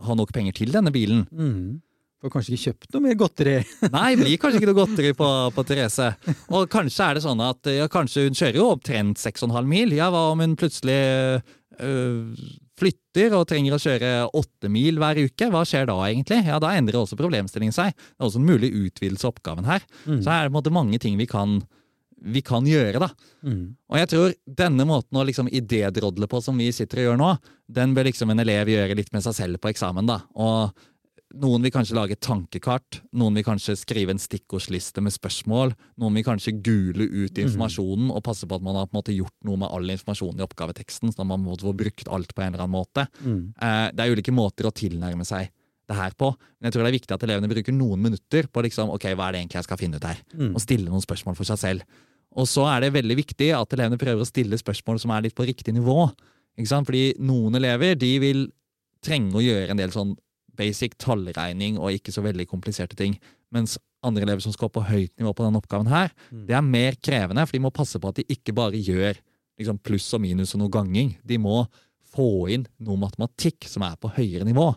ha 0.07 0.15
nok 0.17 0.31
penger 0.35 0.55
til 0.57 0.73
denne 0.73 0.93
bilen. 0.95 1.25
Mm. 1.31 1.81
Får 2.17 2.33
kanskje 2.33 2.55
ikke 2.55 2.63
kjøpt 2.71 2.95
noe 2.95 3.03
mer 3.05 3.17
godteri. 3.19 3.57
Nei, 3.93 4.07
blir 4.17 4.39
kanskje 4.41 4.61
ikke 4.61 4.69
noe 4.71 4.79
godteri 4.79 5.11
på, 5.17 5.27
på 5.53 5.65
Therese. 5.69 6.07
Og 6.49 6.65
kanskje 6.73 7.05
er 7.05 7.17
det 7.17 7.25
sånn 7.27 7.43
at 7.45 7.69
ja, 7.69 7.85
kanskje 7.93 8.25
hun 8.25 8.37
kjører 8.37 8.57
jo 8.57 8.71
omtrent 8.73 9.21
6,5 9.21 9.59
mil. 9.69 9.93
Ja, 9.97 10.09
hva 10.13 10.31
om 10.31 10.41
hun 10.41 10.55
plutselig 10.57 10.97
øh, 11.37 12.47
flytter 12.77 13.35
og 13.37 13.45
trenger 13.49 13.77
å 13.77 13.81
kjøre 13.81 14.11
8 14.33 14.71
mil 14.73 14.97
hver 15.01 15.21
uke? 15.27 15.51
Hva 15.53 15.61
skjer 15.67 15.85
da 15.91 15.99
egentlig? 16.07 16.41
Ja, 16.49 16.57
Da 16.63 16.73
endrer 16.73 17.03
også 17.03 17.19
problemstillingen 17.19 17.75
seg. 17.75 17.93
Det 17.93 18.17
er 18.17 18.29
også 18.31 18.41
en 18.41 18.49
mulig 18.49 18.73
utvidelse 18.73 19.27
av 19.27 19.35
oppgaven 19.35 19.69
her. 19.69 19.85
Mm. 20.07 20.21
Så 20.25 20.33
er 20.33 20.49
det 20.49 20.73
mange 20.73 21.01
ting 21.03 21.21
vi 21.21 21.29
kan, 21.29 21.59
vi 22.21 22.41
kan 22.41 22.65
gjøre, 22.65 22.99
da. 23.03 23.09
Mm. 23.45 23.75
Og 23.91 23.97
jeg 24.01 24.09
tror 24.13 24.33
denne 24.63 24.85
måten 24.89 25.19
å 25.19 25.25
liksom 25.27 25.49
idédrodle 25.53 26.27
på 26.31 26.41
som 26.43 26.57
vi 26.57 26.71
sitter 26.73 27.03
og 27.03 27.09
gjør 27.11 27.19
nå, 27.21 27.31
den 27.69 27.93
bør 27.93 28.09
liksom 28.09 28.31
en 28.33 28.41
elev 28.41 28.71
gjøre 28.73 28.95
litt 28.97 29.11
med 29.13 29.25
seg 29.25 29.35
selv 29.37 29.61
på 29.61 29.69
eksamen, 29.69 30.07
da. 30.09 30.21
Og 30.35 30.71
noen 31.37 31.61
vil 31.61 31.73
kanskje 31.75 31.93
lage 31.97 32.15
et 32.15 32.23
tankekart, 32.23 33.01
noen 33.19 33.35
vil 33.35 33.43
kanskje 33.43 33.75
skrive 33.77 34.13
en 34.15 34.21
stikkordsliste 34.21 35.03
med 35.03 35.11
spørsmål, 35.13 35.73
noen 35.99 36.15
vil 36.15 36.23
kanskje 36.25 36.55
gule 36.63 37.03
ut 37.03 37.37
informasjonen 37.43 38.13
og 38.15 38.23
passe 38.23 38.47
på 38.47 38.55
at 38.55 38.63
man 38.63 38.79
har 38.79 38.87
på 38.87 38.95
en 38.95 38.99
måte 39.01 39.15
gjort 39.17 39.35
noe 39.45 39.59
med 39.59 39.69
all 39.75 39.91
informasjonen 39.91 40.39
i 40.39 40.45
oppgaveteksten, 40.47 41.11
sånn 41.11 41.25
at 41.25 41.31
man 41.35 41.43
må 41.43 41.57
få 41.59 41.75
brukt 41.77 42.07
alt 42.07 42.31
på 42.33 42.41
en 42.45 42.53
eller 42.55 42.63
annen 42.63 42.77
måte. 42.79 43.05
Mm. 43.19 43.41
Eh, 43.59 43.85
det 43.93 44.05
er 44.07 44.15
ulike 44.15 44.33
måter 44.33 44.69
å 44.69 44.73
tilnærme 44.73 45.27
seg 45.27 45.51
det 45.87 45.95
her 45.95 46.15
på, 46.19 46.33
men 46.59 46.67
jeg 46.67 46.73
tror 46.75 46.83
det 46.83 46.89
er 46.89 46.97
viktig 46.97 47.15
at 47.15 47.23
elevene 47.23 47.47
bruker 47.51 47.75
noen 47.75 48.01
minutter 48.03 48.47
på 48.51 48.63
liksom, 48.65 48.89
ok, 48.95 49.05
hva 49.15 49.27
er 49.29 49.35
det 49.35 49.43
egentlig 49.43 49.59
jeg 49.61 49.67
skal 49.69 49.79
finne 49.79 49.99
ut 49.99 50.07
her, 50.07 50.17
Mm. 50.35 50.49
og 50.55 50.59
stille 50.63 50.89
noen 50.91 51.03
spørsmål 51.03 51.35
for 51.35 51.47
seg 51.47 51.59
selv. 51.61 51.83
Og 52.37 52.45
så 52.49 52.67
er 52.69 52.85
det 52.85 52.93
veldig 52.95 53.17
viktig 53.17 53.49
at 53.57 53.73
elevene 53.73 53.99
prøver 54.01 54.21
å 54.21 54.29
stille 54.29 54.59
spørsmål 54.59 54.99
som 55.01 55.13
er 55.15 55.25
litt 55.25 55.35
på 55.37 55.47
riktig 55.47 55.73
nivå. 55.73 56.05
Ikke 56.57 56.69
sant? 56.69 56.87
Fordi 56.89 57.15
noen 57.25 57.57
elever 57.57 57.97
de 57.97 58.11
vil 58.21 58.43
trenge 59.05 59.37
å 59.37 59.43
gjøre 59.43 59.73
en 59.73 59.81
del 59.81 59.93
sånn 59.93 60.15
basic 60.57 60.95
tallregning 61.01 61.77
og 61.77 61.93
ikke 61.93 62.13
så 62.13 62.23
veldig 62.25 62.47
kompliserte 62.49 62.97
ting. 62.97 63.17
Mens 63.53 63.77
andre 64.05 64.25
elever 64.25 64.43
som 64.45 64.53
skal 64.53 64.69
på 64.73 64.83
høyt 64.85 65.13
nivå 65.17 65.33
på 65.37 65.45
denne 65.45 65.59
oppgaven 65.61 65.89
her, 65.89 66.11
Mm. 66.31 66.45
det 66.47 66.55
er 66.55 66.61
mer 66.61 66.95
krevende, 67.01 67.45
for 67.45 67.57
de 67.57 67.63
må 67.63 67.73
passe 67.73 67.99
på 67.99 68.09
at 68.09 68.15
de 68.15 68.25
ikke 68.29 68.53
bare 68.53 68.77
gjør 68.77 69.17
liksom, 69.59 69.79
pluss 69.81 70.13
og 70.13 70.21
minus 70.21 70.53
og 70.55 70.61
noe 70.61 70.69
ganging. 70.73 71.15
De 71.25 71.37
må 71.37 71.67
få 72.13 72.49
inn 72.49 72.67
noe 72.79 72.97
matematikk 72.97 73.65
som 73.69 73.83
er 73.83 73.95
på 73.95 74.09
høyere 74.13 74.45
nivå. 74.45 74.75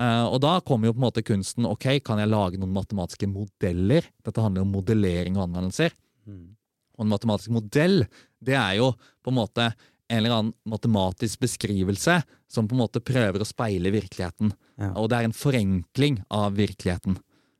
Uh, 0.00 0.26
og 0.32 0.40
da 0.40 0.60
kommer 0.64 0.88
jo 0.88 0.94
på 0.94 1.00
en 1.02 1.08
måte 1.08 1.24
kunsten 1.24 1.66
ok, 1.68 2.00
kan 2.04 2.18
jeg 2.18 2.30
lage 2.30 2.56
noen 2.60 2.72
matematiske 2.72 3.28
modeller. 3.28 4.06
Dette 4.24 4.40
handler 4.40 4.64
om 4.64 4.72
modellering 4.72 5.36
og 5.36 5.48
anvendelser. 5.48 5.92
Mm. 6.26 6.56
Og 7.00 7.06
en 7.06 7.14
matematisk 7.14 7.54
modell, 7.56 8.02
det 8.44 8.54
er 8.60 8.76
jo 8.76 8.90
på 9.24 9.32
en 9.32 9.38
måte 9.40 9.70
en 10.10 10.18
eller 10.18 10.34
annen 10.36 10.54
matematisk 10.68 11.40
beskrivelse 11.40 12.18
som 12.50 12.66
på 12.68 12.74
en 12.76 12.82
måte 12.82 13.00
prøver 13.00 13.40
å 13.40 13.46
speile 13.48 13.92
virkeligheten. 13.94 14.52
Ja. 14.80 14.90
Og 14.98 15.08
det 15.08 15.20
er 15.20 15.28
en 15.28 15.36
forenkling 15.36 16.18
av 16.34 16.58
virkeligheten. 16.58 17.16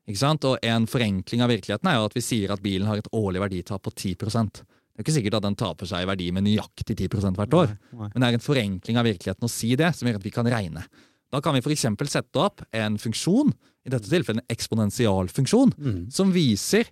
Ikke 0.09 0.19
sant? 0.19 0.45
Og 0.45 0.59
en 0.65 0.85
forenkling 0.89 1.41
av 1.45 1.49
virkeligheten 1.53 1.87
er 1.87 1.97
jo 1.99 2.09
at 2.09 2.17
vi 2.17 2.23
sier 2.25 2.51
at 2.51 2.61
bilen 2.63 2.89
har 2.89 2.99
et 2.99 3.09
årlig 3.15 3.41
verditap 3.43 3.81
på 3.85 3.93
10% 3.95 4.61
Det 4.61 4.99
er 4.99 5.05
ikke 5.05 5.15
sikkert 5.15 5.37
at 5.39 5.45
den 5.47 5.55
taper 5.55 5.87
seg 5.87 6.03
i 6.03 6.09
verdi 6.09 6.27
med 6.35 6.43
nøyaktig 6.43 6.97
10 6.97 7.07
hvert 7.37 7.55
år. 7.55 7.71
Nei, 7.71 7.99
nei. 8.01 8.09
Men 8.11 8.19
det 8.21 8.27
er 8.27 8.37
en 8.37 8.43
forenkling 8.43 8.99
av 8.99 9.07
virkeligheten 9.07 9.47
å 9.47 9.49
si 9.49 9.71
det, 9.79 9.93
som 9.95 10.09
gjør 10.09 10.19
at 10.19 10.25
vi 10.27 10.33
kan 10.35 10.49
regne. 10.51 10.83
Da 11.31 11.39
kan 11.39 11.55
vi 11.55 11.61
f.eks. 11.63 11.85
sette 12.11 12.41
opp 12.43 12.61
en 12.75 12.97
funksjon, 12.99 13.53
i 13.87 13.89
dette 13.89 14.11
tilfellet 14.11 14.43
en 14.43 14.51
eksponentialfunksjon, 14.51 15.71
Mm. 15.79 16.11
som 16.11 16.33
viser 16.35 16.85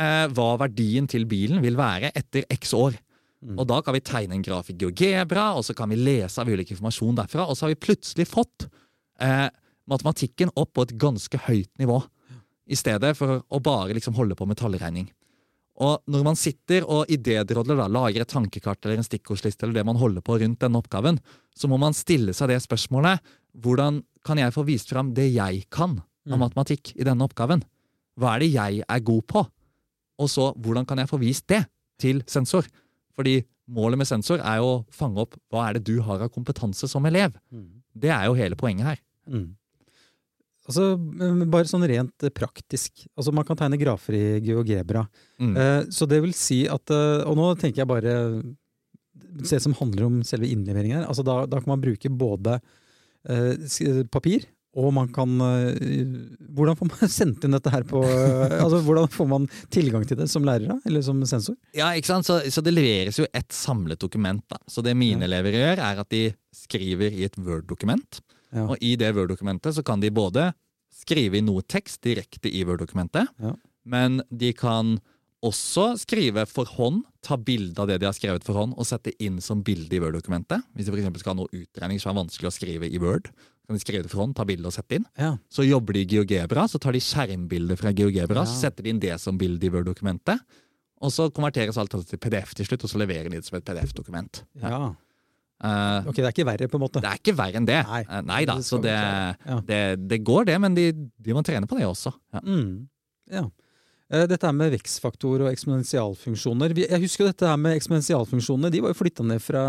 eh, 0.00 0.26
hva 0.34 0.48
verdien 0.60 1.08
til 1.10 1.26
bilen 1.30 1.62
vil 1.64 1.78
være 1.78 2.12
etter 2.16 2.46
x 2.52 2.74
år. 2.76 2.96
Mm. 3.44 3.58
Og 3.58 3.68
da 3.68 3.80
kan 3.84 3.96
vi 3.96 4.04
tegne 4.04 4.38
en 4.38 4.44
graf 4.44 4.70
i 4.72 4.76
GeoGebra, 4.78 5.50
og 5.58 5.66
så 5.66 5.76
kan 5.76 5.90
vi 5.92 6.00
lese 6.00 6.40
av 6.40 6.48
ulik 6.48 6.72
informasjon 6.72 7.18
derfra, 7.18 7.44
og 7.44 7.56
så 7.56 7.66
har 7.66 7.74
vi 7.74 7.82
plutselig 7.86 8.28
fått 8.30 8.68
eh, 9.20 9.48
matematikken 9.90 10.54
opp 10.56 10.72
på 10.76 10.86
et 10.86 10.96
ganske 11.00 11.40
høyt 11.48 11.70
nivå. 11.80 12.00
I 12.64 12.78
stedet 12.80 13.12
for 13.18 13.42
å 13.44 13.60
bare 13.60 13.92
liksom 13.96 14.16
holde 14.16 14.36
på 14.38 14.46
med 14.48 14.56
tallregning. 14.56 15.10
Og 15.84 16.06
når 16.06 16.22
man 16.22 16.38
sitter 16.38 16.86
og 16.86 17.10
idédrodler, 17.10 17.76
da, 17.80 17.88
lager 17.90 18.22
et 18.22 18.30
tankekart 18.30 18.86
eller 18.86 19.00
en 19.00 19.06
stikkordsliste, 19.06 19.66
eller 19.66 19.80
det 19.80 19.86
man 19.88 19.98
holder 19.98 20.22
på 20.24 20.38
rundt 20.40 20.62
denne 20.62 20.78
oppgaven, 20.78 21.18
så 21.58 21.68
må 21.70 21.78
man 21.82 21.96
stille 21.96 22.34
seg 22.36 22.52
det 22.52 22.60
spørsmålet 22.62 23.34
hvordan 23.64 24.00
kan 24.24 24.38
jeg 24.40 24.54
få 24.54 24.64
vist 24.66 24.90
fram 24.90 25.12
det 25.14 25.28
jeg 25.34 25.66
kan 25.74 25.98
av 25.98 26.38
mm. 26.38 26.44
matematikk 26.46 26.94
i 26.94 27.06
denne 27.06 27.26
oppgaven? 27.26 27.64
Hva 28.16 28.36
er 28.36 28.44
det 28.44 28.52
jeg 28.54 28.86
er 28.86 29.04
god 29.04 29.26
på? 29.30 29.44
Og 30.20 30.30
så 30.30 30.52
hvordan 30.54 30.86
kan 30.88 31.00
jeg 31.02 31.10
få 31.10 31.20
vist 31.22 31.46
det 31.50 31.64
til 32.00 32.22
sensor? 32.30 32.68
Fordi 33.14 33.40
målet 33.70 34.00
med 34.00 34.08
sensor 34.08 34.42
er 34.42 34.60
jo 34.60 34.70
å 34.70 34.80
fange 34.92 35.22
opp 35.22 35.36
hva 35.52 35.68
er 35.68 35.78
det 35.78 35.86
du 35.88 35.98
har 36.04 36.24
av 36.24 36.32
kompetanse 36.34 36.88
som 36.90 37.04
elev. 37.08 37.36
Mm. 37.54 37.84
Det 37.94 38.10
er 38.12 38.26
jo 38.28 38.38
hele 38.38 38.58
poenget 38.58 38.92
her. 38.92 39.04
Mm. 39.30 39.54
Altså, 40.64 40.94
Bare 41.52 41.68
sånn 41.68 41.86
rent 41.88 42.26
praktisk. 42.36 43.06
Altså, 43.14 43.32
Man 43.36 43.46
kan 43.48 43.58
tegne 43.60 43.80
grafer 43.80 44.16
i 44.16 44.24
GeoGebra. 44.44 45.04
Mm. 45.42 45.54
Eh, 45.56 45.80
så 45.92 46.08
det 46.08 46.22
vil 46.24 46.34
si 46.36 46.64
at 46.70 46.92
eh, 46.94 47.24
Og 47.28 47.36
nå 47.36 47.50
tenker 47.60 47.82
jeg 47.82 47.90
bare 47.90 48.14
det 49.34 49.60
som 49.60 49.74
handler 49.76 50.06
om 50.06 50.18
selve 50.26 50.48
innleveringen 50.48 51.00
her. 51.00 51.08
Altså, 51.10 51.24
da, 51.26 51.42
da 51.50 51.60
kan 51.60 51.74
man 51.74 51.82
bruke 51.84 52.10
både 52.10 52.58
eh, 53.28 54.04
papir 54.12 54.46
og 54.74 54.90
man 54.94 55.10
kan 55.14 55.30
eh, 55.44 55.76
Hvordan 56.54 56.78
får 56.78 56.90
man 56.90 57.12
sendt 57.18 57.46
inn 57.46 57.54
dette 57.54 57.72
her 57.72 57.86
på 57.88 58.02
eh, 58.06 58.56
altså 58.58 58.80
Hvordan 58.86 59.10
får 59.12 59.28
man 59.30 59.46
tilgang 59.72 60.06
til 60.08 60.18
det 60.18 60.28
som 60.32 60.46
lærer, 60.46 60.80
eller 60.86 61.04
som 61.06 61.20
sensor? 61.28 61.56
Ja, 61.76 61.92
ikke 61.94 62.10
sant? 62.10 62.28
Så, 62.28 62.40
så 62.50 62.64
det 62.64 62.74
leveres 62.74 63.20
jo 63.20 63.28
et 63.30 63.54
samlet 63.54 64.00
dokument. 64.02 64.42
da. 64.50 64.58
Så 64.70 64.84
det 64.84 64.96
mine 64.98 65.24
ja. 65.24 65.30
elever 65.30 65.58
gjør, 65.60 65.84
er 65.90 66.02
at 66.02 66.10
de 66.12 66.24
skriver 66.54 67.14
i 67.14 67.26
et 67.26 67.38
Word-dokument. 67.38 68.20
Ja. 68.54 68.68
Og 68.68 68.78
i 68.82 68.94
det 68.98 69.14
Word-dokumentet 69.16 69.76
så 69.76 69.82
kan 69.86 70.02
de 70.02 70.12
både 70.14 70.52
skrive 70.94 71.38
i 71.38 71.44
noe 71.44 71.64
tekst 71.66 72.02
direkte 72.06 72.50
i 72.50 72.62
Word-dokumentet, 72.66 73.30
ja. 73.42 73.54
men 73.90 74.22
de 74.30 74.52
kan 74.56 74.96
også 75.44 75.94
skrive 76.00 76.44
for 76.50 76.68
hånd, 76.76 77.02
ta 77.24 77.36
bilde 77.40 77.80
av 77.80 77.88
det 77.88 77.98
de 78.02 78.08
har 78.08 78.16
skrevet 78.16 78.44
for 78.46 78.58
hånd, 78.58 78.74
og 78.76 78.88
sette 78.88 79.14
inn 79.22 79.40
som 79.44 79.62
bilde 79.64 79.96
i 79.96 80.00
Word-dokumentet. 80.02 80.64
Hvis 80.76 80.88
de 80.88 80.94
f.eks. 80.94 81.20
skal 81.22 81.34
ha 81.34 81.40
noe 81.42 81.52
utregning 81.52 82.00
som 82.02 82.12
er 82.12 82.20
vanskelig 82.22 82.50
å 82.50 82.54
skrive 82.54 82.88
i 82.88 83.00
Word, 83.02 83.30
kan 83.64 83.78
de 83.78 83.80
skrive 83.80 84.04
det 84.04 84.12
for 84.12 84.20
hånd, 84.20 84.34
ta 84.36 84.44
bilde 84.48 84.68
og 84.68 84.74
sette 84.76 84.98
inn. 84.98 85.06
Ja. 85.16 85.34
Så 85.52 85.64
jobber 85.64 85.96
de 85.96 86.02
i 86.04 86.08
GeoGebra, 86.08 86.66
så 86.68 86.80
tar 86.82 86.96
de 86.96 87.00
skjermbilder 87.04 87.80
fra 87.80 87.94
GeoGebra, 87.96 88.42
ja. 88.42 88.50
så 88.50 88.66
setter 88.66 88.84
de 88.84 88.92
inn 88.92 89.00
det 89.00 89.16
som 89.22 89.40
bilde 89.40 89.68
i 89.68 89.72
Word-dokumentet. 89.72 90.60
Og 91.04 91.12
så 91.12 91.30
konverteres 91.34 91.78
alt 91.80 91.96
til 92.08 92.20
PDF 92.20 92.54
til 92.56 92.68
slutt, 92.68 92.84
og 92.84 92.92
så 92.92 93.00
leverer 93.00 93.28
de 93.28 93.40
det 93.40 93.48
som 93.48 93.58
et 93.58 93.66
PDF-dokument. 93.66 94.44
Ja. 94.60 94.92
Uh, 95.64 96.04
ok, 96.10 96.18
Det 96.18 96.26
er 96.26 96.32
ikke 96.34 96.46
verre, 96.48 96.68
på 96.68 96.76
en 96.76 96.82
måte? 96.82 97.00
Det 97.00 97.08
er 97.08 97.20
ikke 97.20 97.36
verre 97.38 97.60
enn 97.60 97.68
det. 97.68 97.80
Nei, 97.88 98.00
uh, 98.08 98.20
nei 98.26 98.40
da, 98.48 98.58
så 98.64 98.78
det, 98.82 98.96
det, 99.68 99.82
det, 100.10 100.18
går, 100.26 100.48
det. 100.50 100.56
Men 100.60 100.76
de, 100.76 100.90
de, 100.92 101.36
må 101.36 101.44
trene 101.46 101.68
på 101.70 101.78
det 101.78 101.86
også. 101.88 102.12
Ja. 102.34 102.42
Mm. 102.44 102.88
ja. 103.32 103.46
Uh, 104.14 104.24
dette 104.30 104.46
her 104.46 104.54
med 104.54 104.70
vekstfaktor 104.76 105.42
og 105.42 105.50
eksponentialfunksjoner. 105.50 106.76
Jeg 106.84 107.02
husker 107.02 107.32
dette 107.32 107.48
her 107.50 107.58
med 107.58 107.74
eksponentialfunksjonene. 107.80 108.70
De 108.70 108.82
var 108.84 108.94
jo 108.94 109.00
flytta 109.00 109.26
ned 109.26 109.42
fra 109.42 109.64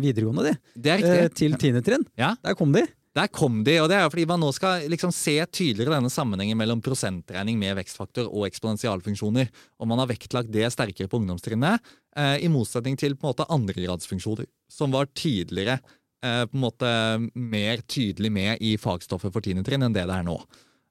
videregående 0.00 0.46
de, 0.48 0.54
det 0.74 0.94
er 0.94 1.02
riktig. 1.04 1.34
til 1.42 1.58
tiende 1.60 1.84
trinn. 1.84 2.06
Ja. 2.16 2.32
Der 2.44 2.56
kom 2.56 2.72
de. 2.72 2.86
Der 3.18 3.28
kom 3.32 3.62
de, 3.66 3.74
og 3.82 3.88
det 3.90 3.96
er 3.96 4.04
jo 4.04 4.10
fordi 4.12 4.26
man 4.30 4.42
nå 4.42 4.50
skal 4.54 4.84
liksom 4.92 5.10
se 5.14 5.34
tydeligere 5.50 5.96
denne 5.96 6.12
sammenhengen 6.12 6.58
mellom 6.60 6.82
prosentregning 6.84 7.56
med 7.58 7.78
vekstfaktor 7.80 8.28
og 8.28 8.46
eksponentialfunksjoner. 8.46 9.48
Og 9.80 9.90
man 9.90 10.02
har 10.02 10.10
vektlagt 10.10 10.52
det 10.54 10.68
sterkere 10.74 11.10
på 11.10 11.18
ungdomstrinnet, 11.18 11.82
eh, 12.16 12.36
i 12.44 12.50
motsetning 12.52 12.98
til 13.00 13.16
på 13.16 13.26
en 13.26 13.32
måte 13.32 13.48
andregradsfunksjoner, 13.54 14.46
som 14.70 14.94
var 14.94 15.10
tidligere 15.18 15.80
eh, 16.22 16.44
på 16.46 16.54
en 16.54 16.62
måte 16.62 16.92
mer 17.34 17.82
tydelig 17.88 18.30
med 18.32 18.62
i 18.62 18.76
fagstoffet 18.78 19.34
for 19.34 19.44
tiende 19.44 19.66
trinn 19.66 19.88
enn 19.88 19.96
det 19.96 20.06
det 20.06 20.20
er 20.20 20.28
nå. 20.28 20.38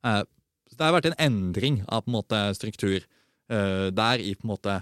Eh, 0.07 0.23
det 0.75 0.83
har 0.83 0.95
vært 0.95 1.09
en 1.11 1.21
endring 1.29 1.81
av 1.87 2.05
på 2.05 2.11
en 2.11 2.17
måte 2.19 2.43
struktur 2.57 2.99
uh, 2.99 3.87
der 3.93 4.21
i 4.23 4.35
på 4.35 4.47
en 4.47 4.53
måte 4.55 4.77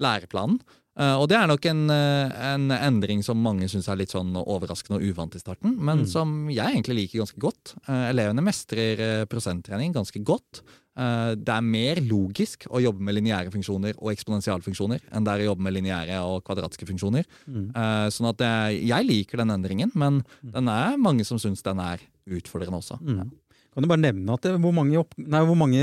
læreplanen. 0.00 0.60
Uh, 0.98 1.14
og 1.22 1.28
det 1.30 1.36
er 1.38 1.46
nok 1.48 1.64
en, 1.70 1.84
uh, 1.88 2.34
en 2.50 2.66
endring 2.74 3.22
som 3.24 3.38
mange 3.40 3.68
syns 3.70 3.86
er 3.88 4.00
litt 4.00 4.12
sånn 4.12 4.34
overraskende 4.42 4.98
og 4.98 5.06
uvant 5.06 5.36
i 5.38 5.40
starten, 5.40 5.76
men 5.78 6.02
mm. 6.02 6.10
som 6.10 6.34
jeg 6.50 6.74
egentlig 6.74 6.98
liker 6.98 7.22
ganske 7.22 7.40
godt. 7.40 7.74
Elevene 8.10 8.44
mestrer 8.44 9.24
prosenttrening 9.30 9.94
ganske 9.96 10.20
godt. 10.26 10.62
det 11.40 11.52
er 11.54 11.64
mer 11.64 12.00
logisk 12.02 12.66
å 12.68 12.80
jobbe 12.82 13.00
med 13.06 13.14
lineære 13.16 13.52
funksjoner 13.54 13.94
og 13.96 14.10
eksponentialfunksjoner 14.10 15.06
enn 15.14 15.24
det 15.24 15.32
er 15.32 15.44
å 15.44 15.46
jobbe 15.52 15.64
med 15.64 15.76
lineære 15.78 16.18
og 16.26 16.42
kvadratiske 16.44 16.88
funksjoner. 16.90 17.24
Mm. 17.46 17.70
sånn 18.12 18.28
at 18.32 18.42
jeg 18.74 19.06
liker 19.06 19.40
den 19.40 19.54
endringen, 19.54 19.94
men 19.94 20.20
mm. 20.42 20.50
den 20.58 20.68
er 20.74 20.98
mange 21.00 21.24
som 21.24 21.40
syns 21.40 21.62
den 21.64 21.80
er 21.80 22.02
utfordrende 22.26 22.82
også. 22.82 22.98
Mm. 23.00 23.22
Ja. 23.22 23.28
Kan 23.70 23.84
du 23.84 23.86
bare 23.86 24.02
nevne 24.02 24.34
at 24.34 24.42
det, 24.42 24.56
hvor, 24.58 24.72
mange 24.74 24.98
opp, 24.98 25.12
nei, 25.14 25.40
hvor, 25.46 25.54
mange 25.58 25.78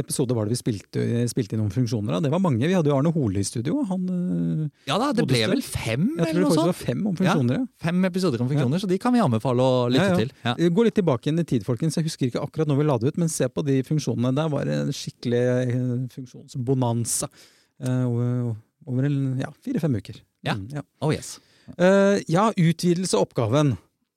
episoder 0.00 0.38
var 0.38 0.46
det 0.48 0.54
vi 0.54 0.60
spilte, 0.62 1.02
spilte 1.28 1.52
inn 1.52 1.66
om 1.66 1.72
funksjoner? 1.72 2.14
Da? 2.14 2.20
Det 2.24 2.30
var 2.32 2.40
mange. 2.40 2.64
Vi 2.64 2.72
hadde 2.72 2.88
jo 2.88 2.96
Arne 2.96 3.12
Hole 3.12 3.42
i 3.42 3.44
studio. 3.44 3.82
Han, 3.90 4.06
eh, 4.08 4.86
ja 4.88 4.96
da, 5.02 5.10
det 5.16 5.26
ble 5.28 5.42
vel 5.52 5.60
fem? 5.60 6.06
Jeg 6.16 6.30
tror 6.30 6.40
det 6.40 6.48
faktisk 6.48 6.70
var 6.70 6.78
fem 6.80 7.02
om 7.02 7.18
funksjoner. 7.18 7.60
Ja, 7.60 7.88
fem 7.90 8.08
episoder 8.08 8.40
om 8.40 8.48
funksjoner, 8.48 8.78
ja. 8.78 8.82
så 8.86 8.88
de 8.88 9.00
kan 9.02 9.12
vi 9.12 9.20
anbefale 9.20 9.68
å 9.68 9.84
lytte 9.92 10.08
ja, 10.08 10.18
til. 10.22 10.32
Ja. 10.48 10.56
Gå 10.78 10.86
litt 10.88 10.96
tilbake 10.96 11.28
inn 11.28 11.44
i 11.44 11.46
tid, 11.52 11.66
folkens. 11.68 12.00
Jeg 12.00 12.08
husker 12.08 12.30
ikke 12.30 12.44
akkurat 12.46 12.72
når 12.72 12.80
vi 12.80 12.88
la 12.88 12.96
det 13.02 13.12
ut, 13.12 13.20
men 13.20 13.32
se 13.32 13.50
på 13.52 13.66
de 13.68 13.82
funksjonene. 13.84 14.32
Der 14.40 14.52
var 14.56 14.64
det 14.70 14.80
en 14.86 14.96
skikkelig 14.96 15.44
eh, 15.52 15.74
funksjonsbonanza 16.16 17.28
uh, 17.28 18.54
over 18.88 19.10
ja, 19.42 19.52
fire-fem 19.60 20.00
uker. 20.00 20.24
Ja. 20.46 20.56
Mm, 20.56 20.86
oh 21.04 21.12
yes. 21.12 21.36
Uh, 21.76 22.16
ja, 22.32 22.48
utvidelse 22.56 23.18
av 23.18 23.28
oppgaven. 23.28 23.76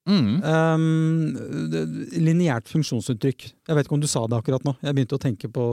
Mm. 0.09 0.41
Um, 0.41 1.37
lineært 2.25 2.69
funksjonsuttrykk. 2.71 3.45
Jeg 3.69 3.77
vet 3.77 3.85
ikke 3.87 3.95
om 3.97 4.01
du 4.01 4.09
sa 4.09 4.23
det 4.25 4.39
akkurat 4.39 4.65
nå. 4.65 4.73
Jeg 4.81 4.97
begynte 4.97 5.19
å 5.19 5.21
tenke 5.21 5.51
på 5.53 5.65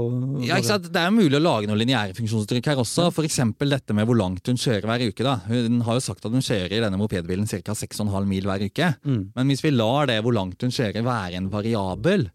ja? 0.45 0.61
Det 0.61 1.01
er 1.01 1.15
mulig 1.15 1.39
å 1.39 1.43
lage 1.43 1.71
noen 1.71 1.81
lineære 1.81 2.17
funksjonsuttrykk 2.19 2.71
her 2.73 2.83
også. 2.83 3.09
F.eks. 3.15 3.41
dette 3.65 3.97
med 3.97 4.09
hvor 4.09 4.19
langt 4.21 4.51
hun 4.51 4.61
kjører 4.61 4.89
hver 4.91 5.07
uke. 5.09 5.25
Da. 5.27 5.39
Hun 5.49 5.81
har 5.87 5.99
jo 5.99 6.05
sagt 6.05 6.29
at 6.29 6.37
hun 6.37 6.45
kjører 6.45 6.77
i 6.77 6.83
denne 6.85 7.01
mopedbilen 7.01 7.49
ca. 7.49 7.77
6,5 7.77 8.29
mil 8.29 8.49
hver 8.49 8.67
uke. 8.69 8.93
Mm. 9.09 9.23
Men 9.37 9.53
hvis 9.53 9.65
vi 9.65 9.73
lar 9.75 10.11
det 10.11 10.21
hvor 10.25 10.37
langt 10.37 10.63
hun 10.63 10.75
kjører 10.75 11.07
være 11.07 11.41
en 11.41 11.51
variabel, 11.53 12.29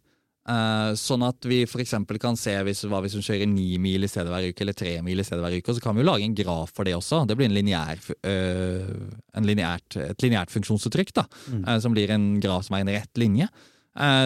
Uh, 0.52 0.92
sånn 1.00 1.22
at 1.24 1.46
vi 1.48 1.62
f.eks. 1.64 1.94
kan 2.20 2.36
se 2.40 2.54
hvis, 2.66 2.82
hva 2.90 3.00
hvis 3.04 3.14
hun 3.16 3.24
kjører 3.24 3.48
ni 3.48 3.78
mil 3.80 4.04
i 4.04 4.10
stedet 4.12 4.32
hver 4.34 4.50
uke, 4.50 4.66
eller 4.66 4.76
tre 4.76 4.98
mil 5.06 5.22
i 5.22 5.26
stedet 5.26 5.44
hver 5.46 5.56
uke. 5.56 5.72
Og 5.72 5.78
så 5.78 5.84
kan 5.86 5.96
vi 5.96 6.04
jo 6.04 6.10
lage 6.10 6.28
en 6.28 6.36
graf 6.36 6.74
for 6.76 6.88
det 6.88 6.96
også. 6.98 7.24
Det 7.30 7.38
blir 7.40 7.48
en 7.48 7.56
lineær, 7.56 8.02
uh, 8.28 8.94
en 9.38 9.48
lineært, 9.48 10.00
et 10.02 10.26
lineært 10.26 10.52
funksjonsuttrykk. 10.52 11.14
da, 11.22 11.28
mm. 11.54 11.64
uh, 11.70 11.78
Som 11.84 11.96
blir 11.96 12.12
en 12.12 12.34
graf 12.44 12.68
som 12.68 12.76
er 12.78 12.86
en 12.86 12.96
rett 12.98 13.22
linje. 13.22 13.48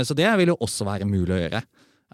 så 0.06 0.14
det 0.14 0.28
vil 0.38 0.52
jo 0.52 0.60
også 0.62 0.86
være 0.86 1.08
mulig 1.10 1.34
å 1.34 1.40
gjøre. 1.40 1.60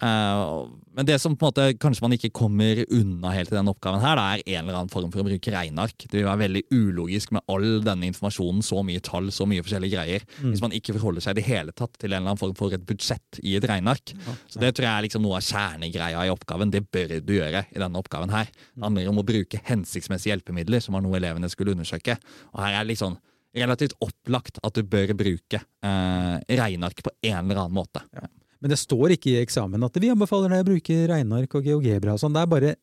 Uh, 0.01 0.65
men 0.97 1.05
det 1.05 1.19
som 1.21 1.35
på 1.37 1.45
en 1.45 1.51
måte 1.51 1.65
kanskje 1.79 2.03
man 2.03 2.15
ikke 2.15 2.31
kommer 2.35 2.81
unna 2.91 3.31
helt 3.35 3.51
i 3.51 3.55
denne 3.55 3.71
oppgaven, 3.71 4.01
her, 4.03 4.17
da, 4.17 4.25
er 4.33 4.57
en 4.57 4.65
eller 4.65 4.79
annen 4.81 4.91
form 4.91 5.11
for 5.13 5.23
å 5.23 5.27
bruke 5.27 5.53
regneark. 5.53 5.95
Det 6.03 6.17
vil 6.17 6.27
være 6.27 6.41
veldig 6.41 6.63
ulogisk 6.73 7.31
med 7.37 7.45
all 7.51 7.67
denne 7.85 8.09
informasjonen, 8.09 8.63
så 8.65 8.81
mye 8.85 9.03
tall, 9.05 9.29
så 9.31 9.47
mye 9.47 9.63
forskjellige 9.63 9.95
greier, 9.95 10.25
mm. 10.41 10.49
hvis 10.49 10.63
man 10.65 10.75
ikke 10.75 10.97
forholder 10.97 11.25
seg 11.25 11.37
i 11.37 11.39
det 11.39 11.47
hele 11.47 11.75
tatt 11.77 11.95
til 11.95 12.09
en 12.09 12.17
eller 12.17 12.33
annen 12.33 12.41
form 12.41 12.57
for 12.59 12.75
et 12.75 12.85
budsjett 12.87 13.39
i 13.45 13.55
et 13.59 13.67
regneark. 13.71 14.15
Ja, 14.17 14.35
Så 14.51 14.63
det 14.63 14.73
tror 14.75 14.89
jeg 14.89 14.91
er 14.91 15.07
liksom 15.07 15.23
noe 15.25 15.39
av 15.39 15.47
kjernegreia 15.47 16.27
i 16.27 16.33
oppgaven. 16.33 16.73
Det 16.73 16.83
bør 16.91 17.15
du 17.21 17.33
gjøre 17.37 17.63
i 17.69 17.83
denne 17.85 18.03
oppgaven 18.03 18.35
her. 18.35 18.51
Det 18.51 18.83
handler 18.83 19.13
om 19.13 19.23
å 19.23 19.27
bruke 19.27 19.63
hensiktsmessige 19.69 20.35
hjelpemidler, 20.35 20.83
som 20.83 20.97
var 20.97 21.05
noe 21.05 21.21
elevene 21.21 21.49
skulle 21.51 21.77
undersøke. 21.77 22.17
Og 22.51 22.65
her 22.65 22.75
er 22.75 22.83
det 22.83 22.95
liksom 22.95 23.15
relativt 23.55 23.95
opplagt 24.03 24.59
at 24.63 24.75
du 24.75 24.83
bør 24.87 25.15
bruke 25.19 25.59
eh, 25.59 26.35
regneark 26.59 27.03
på 27.03 27.15
en 27.31 27.41
eller 27.45 27.65
annen 27.65 27.79
måte. 27.79 28.03
Ja. 28.15 28.27
Men 28.61 28.73
det 28.73 28.79
står 28.81 29.15
ikke 29.17 29.33
i 29.33 29.41
eksamen 29.41 29.83
at 29.87 29.99
vi 30.01 30.11
anbefaler 30.13 30.53
deg 30.53 30.63
å 30.63 30.69
bruke 30.69 30.97
regneark 31.09 31.55
og 31.57 31.67
GeoGebra 31.67 32.15
og 32.15 32.21
sånn. 32.21 32.35
Det 32.35 32.43
er 32.43 32.51
bare 32.51 32.73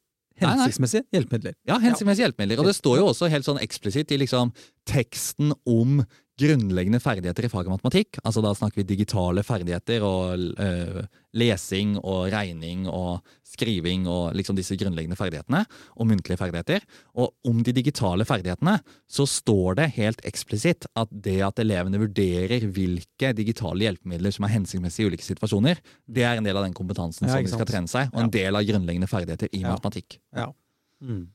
hensiktsmessige 0.43 1.07
hjelpemidler. 1.15 1.55
Ja, 1.69 1.79
hensiktsmessige 1.83 2.29
hjelpemidler. 2.29 2.63
Og 2.63 2.71
det 2.71 2.77
står 2.79 3.01
jo 3.01 3.11
også 3.13 3.31
helt 3.31 3.47
sånn 3.47 3.61
eksplisitt 3.63 4.13
i 4.15 4.21
liksom 4.23 4.53
teksten 4.89 5.55
om 5.69 6.03
grunnleggende 6.39 7.01
ferdigheter 7.03 7.47
i 7.47 7.51
faget 7.53 7.73
matematikk. 7.73 8.19
Altså 8.23 8.43
Da 8.45 8.53
snakker 8.57 8.81
vi 8.81 8.87
digitale 8.89 9.43
ferdigheter 9.47 10.05
og 10.07 10.45
uh, 10.59 11.01
lesing 11.39 11.97
og 11.99 12.29
regning 12.33 12.87
og 12.89 13.25
skriving 13.47 14.07
og 14.11 14.37
liksom 14.39 14.57
disse 14.59 14.77
grunnleggende 14.79 15.19
ferdighetene. 15.19 15.65
Og 15.99 16.09
muntlige 16.11 16.39
ferdigheter. 16.41 16.85
Og 17.19 17.35
om 17.49 17.63
de 17.67 17.75
digitale 17.77 18.27
ferdighetene 18.29 18.79
så 19.11 19.27
står 19.29 19.81
det 19.81 19.89
helt 19.99 20.23
eksplisitt 20.29 20.89
at 20.99 21.11
det 21.13 21.41
at 21.47 21.63
elevene 21.63 22.01
vurderer 22.01 22.69
hvilke 22.69 23.33
digitale 23.37 23.89
hjelpemidler 23.89 24.35
som 24.35 24.47
er 24.47 24.55
hensiktsmessige 24.57 25.09
i 25.09 25.13
ulike 25.13 25.27
situasjoner, 25.27 25.83
det 26.07 26.27
er 26.27 26.39
en 26.39 26.47
del 26.47 26.59
av 26.59 26.67
den 26.67 26.77
kompetansen 26.77 27.27
ja, 27.27 27.35
som 27.35 27.45
de 27.45 27.53
skal 27.53 27.69
trene 27.69 27.91
seg, 27.91 28.13
og 28.15 28.23
en 28.25 28.33
del 28.33 28.59
av 28.59 28.67
grunnleggende 28.69 29.11
ferdigheter 29.11 29.51
i 29.53 29.65
ja. 29.65 29.73
matematikk. 29.75 30.21
Ja. 30.37 30.51
Mm. 31.03 31.27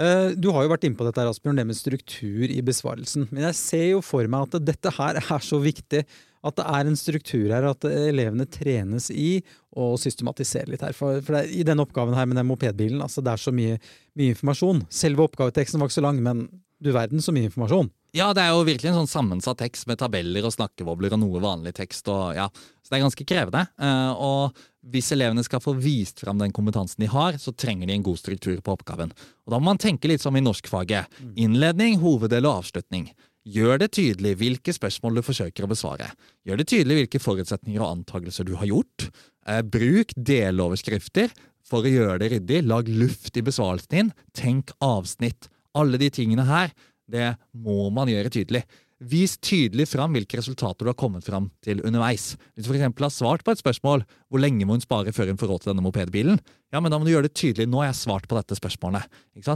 Eh, 0.00 0.32
du 0.32 0.48
har 0.54 0.64
jo 0.64 0.72
vært 0.72 0.86
inne 0.88 0.96
på 0.96 1.04
dette, 1.04 1.26
Asbjørn, 1.28 1.60
det 1.60 1.66
med 1.68 1.76
struktur 1.76 2.48
i 2.48 2.60
besvarelsen. 2.64 3.26
Men 3.28 3.50
jeg 3.50 3.58
ser 3.58 3.86
jo 3.90 4.02
for 4.04 4.24
meg 4.32 4.48
at 4.48 4.64
dette 4.64 4.92
her 4.96 5.20
er 5.20 5.44
så 5.44 5.60
viktig. 5.60 6.06
At 6.40 6.56
det 6.56 6.64
er 6.72 6.88
en 6.88 6.96
struktur 6.96 7.50
her, 7.52 7.66
at 7.68 7.84
elevene 7.84 8.46
trenes 8.48 9.10
i 9.12 9.42
å 9.76 9.92
systematisere 10.00 10.72
litt 10.72 10.84
her. 10.86 10.96
For, 10.96 11.20
for 11.20 11.36
det, 11.36 11.50
i 11.52 11.66
denne 11.68 11.84
oppgaven 11.84 12.16
her 12.16 12.30
med 12.30 12.40
den 12.40 12.48
mopedbilen, 12.48 13.02
altså 13.04 13.20
det 13.20 13.34
er 13.34 13.42
så 13.42 13.52
mye, 13.52 13.76
mye 14.16 14.32
informasjon. 14.32 14.86
Selve 14.88 15.26
oppgaveteksten 15.26 15.82
var 15.82 15.90
ikke 15.90 15.98
så 15.98 16.06
lang, 16.06 16.22
men 16.24 16.46
du 16.80 16.94
verden 16.96 17.20
så 17.20 17.34
mye 17.36 17.50
informasjon. 17.50 17.92
Ja, 18.16 18.32
det 18.34 18.42
er 18.42 18.50
jo 18.50 18.64
virkelig 18.66 18.90
en 18.90 19.02
sånn 19.02 19.10
sammensatt 19.10 19.60
tekst 19.60 19.86
med 19.86 20.00
tabeller 20.00 20.46
og 20.46 20.54
snakkevobler 20.54 21.14
og 21.14 21.20
noe 21.22 21.42
vanlig 21.42 21.76
tekst. 21.78 22.08
Og, 22.10 22.34
ja. 22.34 22.48
Så 22.82 22.90
det 22.90 22.98
er 22.98 23.04
ganske 23.04 23.26
krevende. 23.28 23.62
Eh, 23.78 24.12
og 24.18 24.56
hvis 24.90 25.12
elevene 25.14 25.44
skal 25.46 25.62
få 25.62 25.76
vist 25.78 26.22
fram 26.24 26.40
den 26.40 26.54
kompetansen 26.54 27.04
de 27.04 27.10
har, 27.12 27.38
så 27.38 27.54
trenger 27.54 27.86
de 27.86 27.94
en 27.94 28.06
god 28.06 28.18
struktur 28.18 28.58
på 28.58 28.74
oppgaven. 28.74 29.14
Og 29.46 29.54
Da 29.54 29.60
må 29.60 29.70
man 29.70 29.82
tenke 29.82 30.10
litt 30.10 30.24
som 30.24 30.34
i 30.34 30.42
norskfaget. 30.42 31.06
Innledning, 31.38 32.00
hoveddel 32.02 32.48
og 32.50 32.64
avslutning. 32.64 33.12
Gjør 33.46 33.78
det 33.80 33.92
tydelig 33.96 34.34
hvilke 34.42 34.74
spørsmål 34.74 35.20
du 35.20 35.22
forsøker 35.24 35.64
å 35.64 35.70
besvare. 35.70 36.10
Gjør 36.44 36.60
det 36.60 36.68
tydelig 36.72 36.98
hvilke 36.98 37.22
forutsetninger 37.22 37.80
og 37.80 37.94
antakelser 37.94 38.44
du 38.44 38.56
har 38.58 38.68
gjort. 38.68 39.06
Eh, 39.46 39.62
bruk 39.62 40.12
deloverskrifter 40.18 41.30
for 41.62 41.86
å 41.86 41.94
gjøre 41.94 42.18
det 42.24 42.34
ryddig. 42.34 42.66
Lag 42.66 42.90
luft 42.90 43.38
i 43.38 43.46
besvarelsen 43.46 43.94
din. 43.94 44.12
Tenk 44.34 44.74
avsnitt. 44.82 45.46
Alle 45.78 46.00
de 46.02 46.10
tingene 46.10 46.44
her 46.48 46.72
det 47.10 47.34
må 47.52 47.88
man 47.94 48.10
gjøre 48.10 48.32
tydelig. 48.32 48.64
Vis 49.00 49.38
tydelig 49.40 49.86
fram 49.88 50.12
hvilke 50.12 50.36
resultater 50.36 50.84
du 50.84 50.90
har 50.90 50.98
kommet 50.98 51.24
fram 51.24 51.48
til 51.64 51.80
underveis. 51.88 52.34
Hvis 52.52 52.66
du 52.66 52.74
f.eks. 52.74 52.84
har 52.84 53.14
svart 53.14 53.44
på 53.46 53.54
et 53.54 53.62
spørsmål 53.62 54.04
hvor 54.28 54.42
lenge 54.42 54.66
må 54.68 54.76
hun 54.76 54.84
spare 54.84 55.14
før 55.16 55.32
hun 55.32 55.40
får 55.40 55.48
råd 55.48 55.64
til 55.64 55.72
denne 55.72 55.84
mopedbilen, 55.86 56.36
ja, 56.68 56.82
men 56.82 56.92
da 56.92 56.98
må 57.00 57.08
du 57.08 57.14
gjøre 57.14 57.30
det 57.30 57.38
tydelig. 57.40 57.68
Nå 57.70 57.80
har 57.80 57.90
jeg 57.90 58.02
svart 58.02 58.28
på 58.28 58.36
dette 58.36 58.58
spørsmålet. 58.58 59.08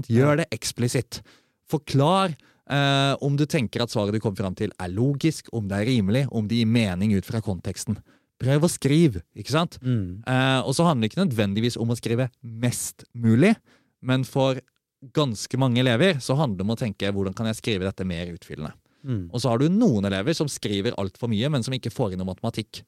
Gjør 0.09 0.41
det 0.41 0.49
eksplisitt. 0.55 1.21
Forklar 1.69 2.33
eh, 2.33 3.13
om 3.25 3.37
du 3.37 3.45
tenker 3.45 3.85
at 3.85 3.93
svaret 3.93 4.17
du 4.17 4.23
kommer 4.25 4.41
fram 4.41 4.57
til 4.57 4.73
er 4.81 4.93
logisk, 4.97 5.53
om 5.53 5.69
det 5.69 5.83
er 5.83 5.91
rimelig, 5.93 6.25
om 6.33 6.49
det 6.49 6.63
gir 6.63 6.75
mening 6.81 7.13
ut 7.13 7.29
fra 7.29 7.45
konteksten. 7.45 8.01
Prøv 8.41 8.65
å 8.65 8.73
skrive, 8.73 9.27
ikke 9.37 9.53
sant? 9.53 9.77
Mm. 9.85 10.25
Eh, 10.25 10.61
og 10.65 10.73
så 10.77 10.89
handler 10.89 11.05
det 11.05 11.13
ikke 11.13 11.27
nødvendigvis 11.27 11.77
om 11.81 11.93
å 11.93 12.01
skrive 12.01 12.31
mest 12.41 13.05
mulig, 13.13 13.53
men 14.05 14.25
for 14.25 14.57
ganske 15.15 15.61
mange 15.61 15.83
elever, 15.83 16.19
så 16.23 16.37
handler 16.39 16.63
det 16.63 16.67
om 16.67 16.75
å 16.75 16.81
tenke 16.81 17.13
hvordan 17.13 17.37
kan 17.37 17.49
jeg 17.51 17.61
skrive 17.61 17.89
dette 17.89 18.07
mer 18.09 18.31
utfyllende. 18.33 18.75
Mm. 19.05 19.25
Og 19.33 19.43
så 19.43 19.51
har 19.53 19.61
du 19.61 19.69
noen 19.73 20.09
elever 20.09 20.37
som 20.37 20.49
skriver 20.49 20.97
altfor 21.01 21.29
mye, 21.33 21.51
men 21.53 21.65
som 21.65 21.75
ikke 21.77 21.93
får 21.93 22.15
inn 22.15 22.23
noe 22.23 22.33
matematikk. 22.33 22.81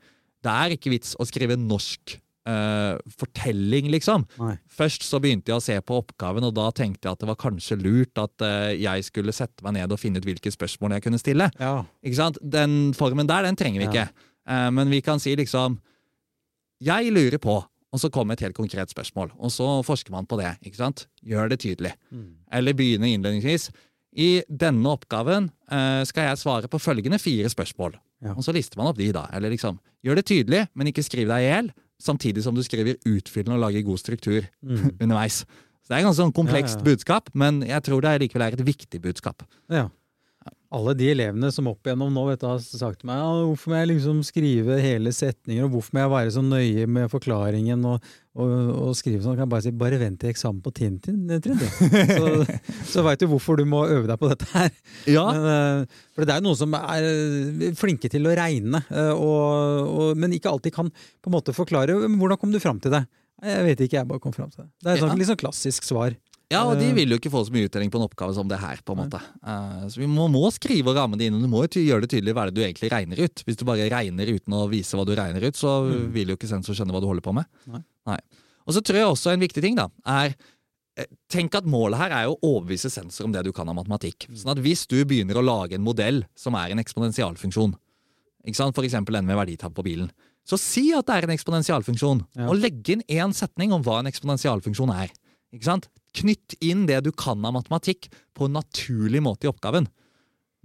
Det 0.44 0.52
er 0.52 0.76
ikke 0.76 0.92
vits 0.94 1.12
å 1.20 1.26
skrive 1.28 1.58
norsk 1.61 2.16
uh, 2.49 2.96
fortelling, 3.18 3.90
liksom. 3.92 4.25
Nei. 4.40 4.54
Først 4.78 5.04
så 5.06 5.20
begynte 5.23 5.52
jeg 5.52 5.61
å 5.61 5.64
se 5.64 5.76
på 5.85 6.00
oppgaven, 6.00 6.46
og 6.49 6.54
da 6.56 6.70
tenkte 6.75 7.08
jeg 7.08 7.18
at 7.18 7.25
det 7.25 7.30
var 7.30 7.40
kanskje 7.40 7.78
lurt 7.80 8.23
at 8.23 8.46
uh, 8.46 8.73
jeg 8.73 9.08
skulle 9.08 9.35
sette 9.37 9.66
meg 9.66 9.76
ned 9.78 9.92
og 9.92 10.00
finne 10.00 10.23
ut 10.23 10.28
hvilke 10.28 10.52
spørsmål 10.54 10.96
jeg 10.96 11.06
kunne 11.06 11.20
stille. 11.23 11.50
Ja. 11.61 11.80
Ikke 12.06 12.20
sant? 12.20 12.40
Den 12.40 12.94
formen 12.96 13.28
der, 13.28 13.46
den 13.49 13.58
trenger 13.58 13.85
vi 13.85 13.90
ikke. 13.90 14.08
Uh, 14.49 14.70
men 14.75 14.92
vi 14.92 15.02
kan 15.02 15.18
si 15.18 15.35
liksom 15.35 15.80
Jeg 16.85 17.08
lurer 17.11 17.40
på 17.42 17.56
og 17.96 18.02
så 18.02 18.10
kommer 18.12 18.36
et 18.36 18.44
helt 18.44 18.56
konkret 18.56 18.92
spørsmål. 18.92 19.32
Og 19.40 19.52
så 19.54 19.66
forsker 19.86 20.12
man 20.12 20.28
på 20.28 20.36
det. 20.36 20.52
ikke 20.68 20.76
sant? 20.82 21.06
Gjør 21.24 21.48
det 21.48 21.62
tydelig. 21.64 21.94
Mm. 22.12 22.34
Eller 22.52 22.76
begynner 22.76 23.08
innledningsvis. 23.08 23.70
I 24.16 24.42
denne 24.48 24.92
oppgaven 24.92 25.48
eh, 25.72 26.02
skal 26.08 26.30
jeg 26.30 26.42
svare 26.42 26.68
på 26.68 26.80
følgende 26.80 27.18
fire 27.20 27.48
spørsmål. 27.52 27.96
Ja. 28.24 28.36
Og 28.36 28.44
så 28.44 28.52
lister 28.52 28.80
man 28.80 28.92
opp 28.92 29.00
de, 29.00 29.08
da. 29.16 29.26
Eller 29.36 29.52
liksom, 29.52 29.80
gjør 30.04 30.20
det 30.20 30.28
tydelig, 30.28 30.62
men 30.76 30.92
ikke 30.92 31.04
skriv 31.04 31.32
deg 31.32 31.44
i 31.44 31.48
hjel. 31.48 31.72
Samtidig 32.00 32.44
som 32.44 32.56
du 32.56 32.62
skriver 32.64 33.00
utfyllende 33.08 33.56
og 33.56 33.64
lager 33.64 33.86
god 33.88 34.04
struktur 34.04 34.44
mm. 34.60 34.90
underveis. 35.02 35.44
Så 35.80 35.92
Det 35.92 35.96
er 35.96 36.02
et 36.02 36.08
ganske 36.10 36.20
sånn 36.20 36.36
komplekst 36.36 36.80
ja, 36.80 36.82
ja, 36.82 36.88
budskap, 36.90 37.30
men 37.32 37.62
jeg 37.64 37.84
tror 37.86 38.04
det 38.04 38.18
likevel 38.24 38.44
er 38.44 38.56
et 38.58 38.66
viktig 38.66 39.00
budskap. 39.04 39.46
Ja 39.72 39.88
alle 40.75 40.94
de 40.99 41.08
elevene 41.12 41.49
som 41.54 41.68
opp 41.70 41.87
igjennom 41.87 42.11
nå 42.12 42.25
vet 42.26 42.40
du, 42.42 42.46
har 42.49 42.62
sagt 42.62 43.00
til 43.00 43.11
meg 43.11 43.20
ja, 43.20 43.26
hvorfor 43.46 43.73
må 43.73 43.78
jeg 43.78 43.90
liksom 43.92 44.23
skrive 44.26 44.78
hele 44.82 45.12
setninger, 45.14 45.66
og 45.66 45.76
hvorfor 45.76 45.94
må 45.94 46.02
jeg 46.02 46.12
være 46.12 46.32
så 46.35 46.42
nøye 46.42 46.87
med 46.90 47.12
forklaringen 47.12 47.85
og, 47.87 48.08
og, 48.35 48.54
og 48.88 48.96
skrive 48.99 49.23
sånn? 49.23 49.36
Kan 49.38 49.47
jeg 49.47 49.52
bare 49.54 49.67
si 49.67 49.75
bare 49.78 50.00
vent 50.00 50.19
til 50.23 50.32
eksamen 50.32 50.62
på 50.64 50.73
Tintin, 50.75 51.21
Trine. 51.45 51.71
Så, 51.71 52.58
så 52.97 53.04
veit 53.06 53.23
du 53.23 53.28
hvorfor 53.30 53.60
du 53.60 53.67
må 53.69 53.84
øve 53.86 54.10
deg 54.10 54.19
på 54.21 54.32
dette 54.32 54.49
her. 54.54 54.73
Ja. 55.06 55.26
Men, 55.30 55.50
eh, 55.52 56.00
for 56.17 56.26
det 56.26 56.34
er 56.34 56.43
jo 56.43 56.49
noen 56.49 56.60
som 56.62 56.75
er 56.80 57.06
eh, 57.12 57.69
flinke 57.78 58.10
til 58.12 58.26
å 58.26 58.34
regne, 58.38 58.82
eh, 58.90 59.12
og, 59.14 60.17
men 60.19 60.34
ikke 60.34 60.50
alltid 60.50 60.75
kan 60.75 60.90
på 60.90 61.30
en 61.30 61.38
måte 61.38 61.54
forklare. 61.56 61.95
Hvordan 62.06 62.43
kom 62.43 62.54
du 62.54 62.62
fram 62.62 62.82
til 62.82 62.95
det? 62.97 63.06
Jeg 63.45 63.64
vet 63.67 63.80
ikke, 63.84 63.99
jeg 63.99 64.08
bare 64.08 64.23
kom 64.23 64.32
fram 64.32 64.49
til 64.49 64.64
det. 64.64 64.71
Det 64.80 64.88
er 64.88 64.95
et 64.97 65.02
sånn, 65.04 65.19
litt 65.21 65.28
sånn 65.28 65.38
klassisk 65.40 65.84
svar. 65.84 66.14
Ja, 66.52 66.61
og 66.63 66.78
de 66.78 66.87
eh. 66.87 66.95
vil 66.95 67.11
jo 67.11 67.19
ikke 67.19 67.32
få 67.32 67.43
så 67.47 67.50
mye 67.54 67.67
uttelling 67.67 67.91
på 67.91 67.99
en 67.99 68.04
oppgave 68.06 68.35
som 68.37 68.47
det 68.47 68.61
her. 68.63 68.78
på 68.87 68.95
en 68.95 69.00
måte. 69.00 69.19
Uh, 69.43 69.87
så 69.91 69.99
vi 69.99 70.06
må, 70.11 70.28
må, 70.30 70.45
skrive 70.54 70.93
og 70.93 70.99
ramme 70.99 71.19
det 71.19 71.26
inn, 71.26 71.39
og 71.39 71.43
du 71.43 71.50
må 71.50 71.65
jo 71.65 71.82
gjøre 71.82 72.06
det 72.06 72.13
tydelig 72.15 72.37
hva 72.37 72.47
det 72.47 72.54
du 72.54 72.63
egentlig 72.63 72.91
regner 72.93 73.23
ut. 73.25 73.43
Hvis 73.47 73.59
du 73.59 73.65
bare 73.67 73.89
regner 73.91 74.30
uten 74.30 74.54
å 74.54 74.67
vise 74.71 74.99
hva 74.99 75.06
du 75.09 75.15
regner 75.19 75.43
ut, 75.43 75.59
så 75.59 75.80
mm. 75.89 76.04
vil 76.15 76.30
jo 76.30 76.37
ikke 76.39 76.50
sensor 76.50 76.78
skjønne 76.78 76.95
hva 76.95 77.02
du 77.02 77.09
holder 77.11 77.26
på 77.26 77.35
med. 77.35 77.50
Nei. 77.73 77.82
Nei. 78.13 78.21
Og 78.67 78.76
så 78.76 78.82
tror 78.82 79.00
jeg 79.00 79.09
også 79.11 79.32
en 79.32 79.43
viktig 79.43 79.65
ting 79.65 79.78
da, 79.78 79.89
er 80.06 80.37
eh, 80.99 81.11
Tenk 81.30 81.59
at 81.59 81.67
målet 81.71 81.99
her 82.00 82.15
er 82.15 82.30
å 82.30 82.39
overbevise 82.39 82.91
sensor 82.95 83.26
om 83.26 83.35
det 83.35 83.43
du 83.47 83.50
kan 83.54 83.67
av 83.67 83.78
matematikk. 83.78 84.28
Mm. 84.30 84.39
Sånn 84.39 84.54
at 84.54 84.63
Hvis 84.63 84.87
du 84.91 85.00
begynner 85.02 85.39
å 85.39 85.45
lage 85.45 85.78
en 85.78 85.87
modell 85.87 86.23
som 86.39 86.54
er 86.59 86.71
en 86.71 86.82
eksponentialfunksjon, 86.82 87.75
ikke 88.47 88.61
sant? 88.61 88.78
f.eks. 88.78 88.95
den 89.02 89.26
med 89.26 89.39
verditap 89.39 89.75
på 89.75 89.85
bilen, 89.87 90.15
så 90.47 90.54
si 90.61 90.93
at 90.95 91.09
det 91.09 91.15
er 91.15 91.26
en 91.26 91.35
eksponentialfunksjon, 91.35 92.23
ja. 92.39 92.47
og 92.47 92.61
legg 92.63 92.87
inn 92.95 93.02
én 93.11 93.35
setning 93.35 93.73
om 93.75 93.82
hva 93.82 93.99
en 93.99 94.11
eksponentialfunksjon 94.13 94.95
er. 94.95 95.11
Ikke 95.54 95.69
sant? 95.69 95.91
Knytt 96.17 96.56
inn 96.65 96.87
det 96.89 97.02
du 97.06 97.13
kan 97.13 97.45
av 97.45 97.54
matematikk 97.59 98.09
på 98.37 98.49
en 98.49 98.56
naturlig 98.56 99.23
måte 99.25 99.47
i 99.47 99.52
oppgaven. 99.52 99.89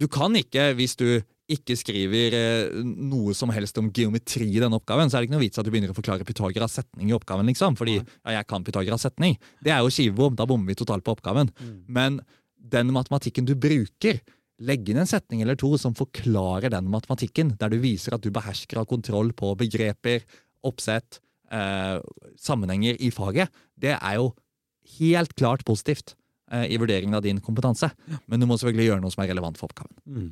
Du 0.01 0.07
kan 0.09 0.33
ikke, 0.37 0.71
hvis 0.77 0.95
du 0.97 1.21
ikke 1.51 1.75
skriver 1.77 2.35
eh, 2.37 2.81
noe 2.81 3.33
som 3.37 3.51
helst 3.53 3.77
om 3.81 3.89
geometri 3.93 4.47
i 4.47 4.61
denne 4.61 4.77
oppgaven, 4.79 5.11
så 5.11 5.17
er 5.17 5.21
det 5.21 5.29
ikke 5.29 5.35
noe 5.35 5.43
vits 5.43 5.59
at 5.59 5.67
du 5.67 5.71
begynner 5.73 5.91
å 5.91 5.97
forklare 5.97 6.27
Pythagoras 6.27 6.77
setning 6.79 7.11
i 7.11 7.15
oppgaven. 7.15 7.49
liksom, 7.51 7.75
Fordi 7.79 7.97
ja, 7.99 8.35
jeg 8.37 8.47
kan 8.49 8.65
Pythagoras 8.65 9.05
setning. 9.05 9.35
Det 9.63 9.73
er 9.73 9.81
jo 9.83 9.91
skivebom. 9.93 10.37
Da 10.39 10.47
bommer 10.49 10.71
vi 10.71 10.79
totalt 10.79 11.05
på 11.05 11.15
oppgaven. 11.17 11.51
Mm. 11.59 11.73
Men 11.91 12.21
den 12.71 12.93
matematikken 12.95 13.47
du 13.49 13.55
bruker, 13.59 14.21
legg 14.61 14.91
inn 14.91 15.01
en 15.01 15.09
setning 15.09 15.41
eller 15.43 15.57
to 15.59 15.73
som 15.81 15.97
forklarer 15.97 16.71
den 16.71 16.87
matematikken, 16.93 17.55
der 17.59 17.73
du 17.73 17.81
viser 17.81 18.15
at 18.15 18.23
du 18.23 18.31
behersker 18.33 18.79
av 18.81 18.87
kontroll 18.89 19.33
på 19.37 19.51
begreper, 19.59 20.23
oppsett, 20.67 21.19
eh, 21.51 21.97
sammenhenger 22.39 23.01
i 23.01 23.11
faget. 23.11 23.49
Det 23.75 23.97
er 23.97 24.15
jo 24.21 24.31
helt 24.99 25.35
klart 25.39 25.65
positivt 25.67 26.15
eh, 26.51 26.67
i 26.73 26.79
vurderingen 26.81 27.17
av 27.17 27.25
din 27.25 27.41
kompetanse. 27.43 27.91
Men 28.25 28.41
du 28.41 28.47
må 28.49 28.57
selvfølgelig 28.57 28.89
gjøre 28.89 29.03
noe 29.03 29.13
som 29.13 29.23
er 29.23 29.31
relevant 29.33 29.59
for 29.59 29.71
oppgaven. 29.71 29.93
Mm. 30.05 30.31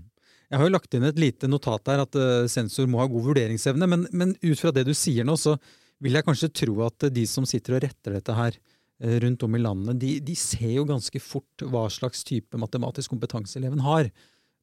Jeg 0.49 0.57
har 0.57 0.65
jo 0.65 0.73
lagt 0.73 0.95
inn 0.97 1.05
et 1.05 1.21
lite 1.21 1.49
notat 1.49 1.85
der 1.85 2.01
at 2.01 2.17
uh, 2.17 2.47
sensor 2.49 2.87
må 2.89 3.03
ha 3.03 3.05
god 3.11 3.27
vurderingsevne, 3.27 3.85
men, 3.85 4.07
men, 4.09 4.33
ut 4.41 4.57
fra 4.57 4.71
det 4.73 4.87
du 4.87 4.95
sier 4.97 5.27
nå, 5.27 5.35
så 5.37 5.53
vil 6.01 6.15
jeg 6.17 6.25
kanskje 6.25 6.49
tro 6.63 6.79
at 6.87 7.05
de 7.13 7.25
som 7.29 7.45
sitter 7.45 7.77
og 7.77 7.83
retter 7.85 8.15
dette 8.17 8.33
her 8.33 8.57
rundt 9.23 9.43
om 9.45 9.53
i 9.55 9.61
landet, 9.61 9.95
de, 10.01 10.09
de, 10.25 10.33
ser 10.35 10.73
jo 10.73 10.87
ganske 10.87 11.21
fort 11.23 11.63
hva 11.71 11.85
slags 11.93 12.25
type 12.27 12.57
matematisk 12.59 13.13
kompetanse 13.13 13.55
eleven 13.55 13.79
har. 13.85 14.09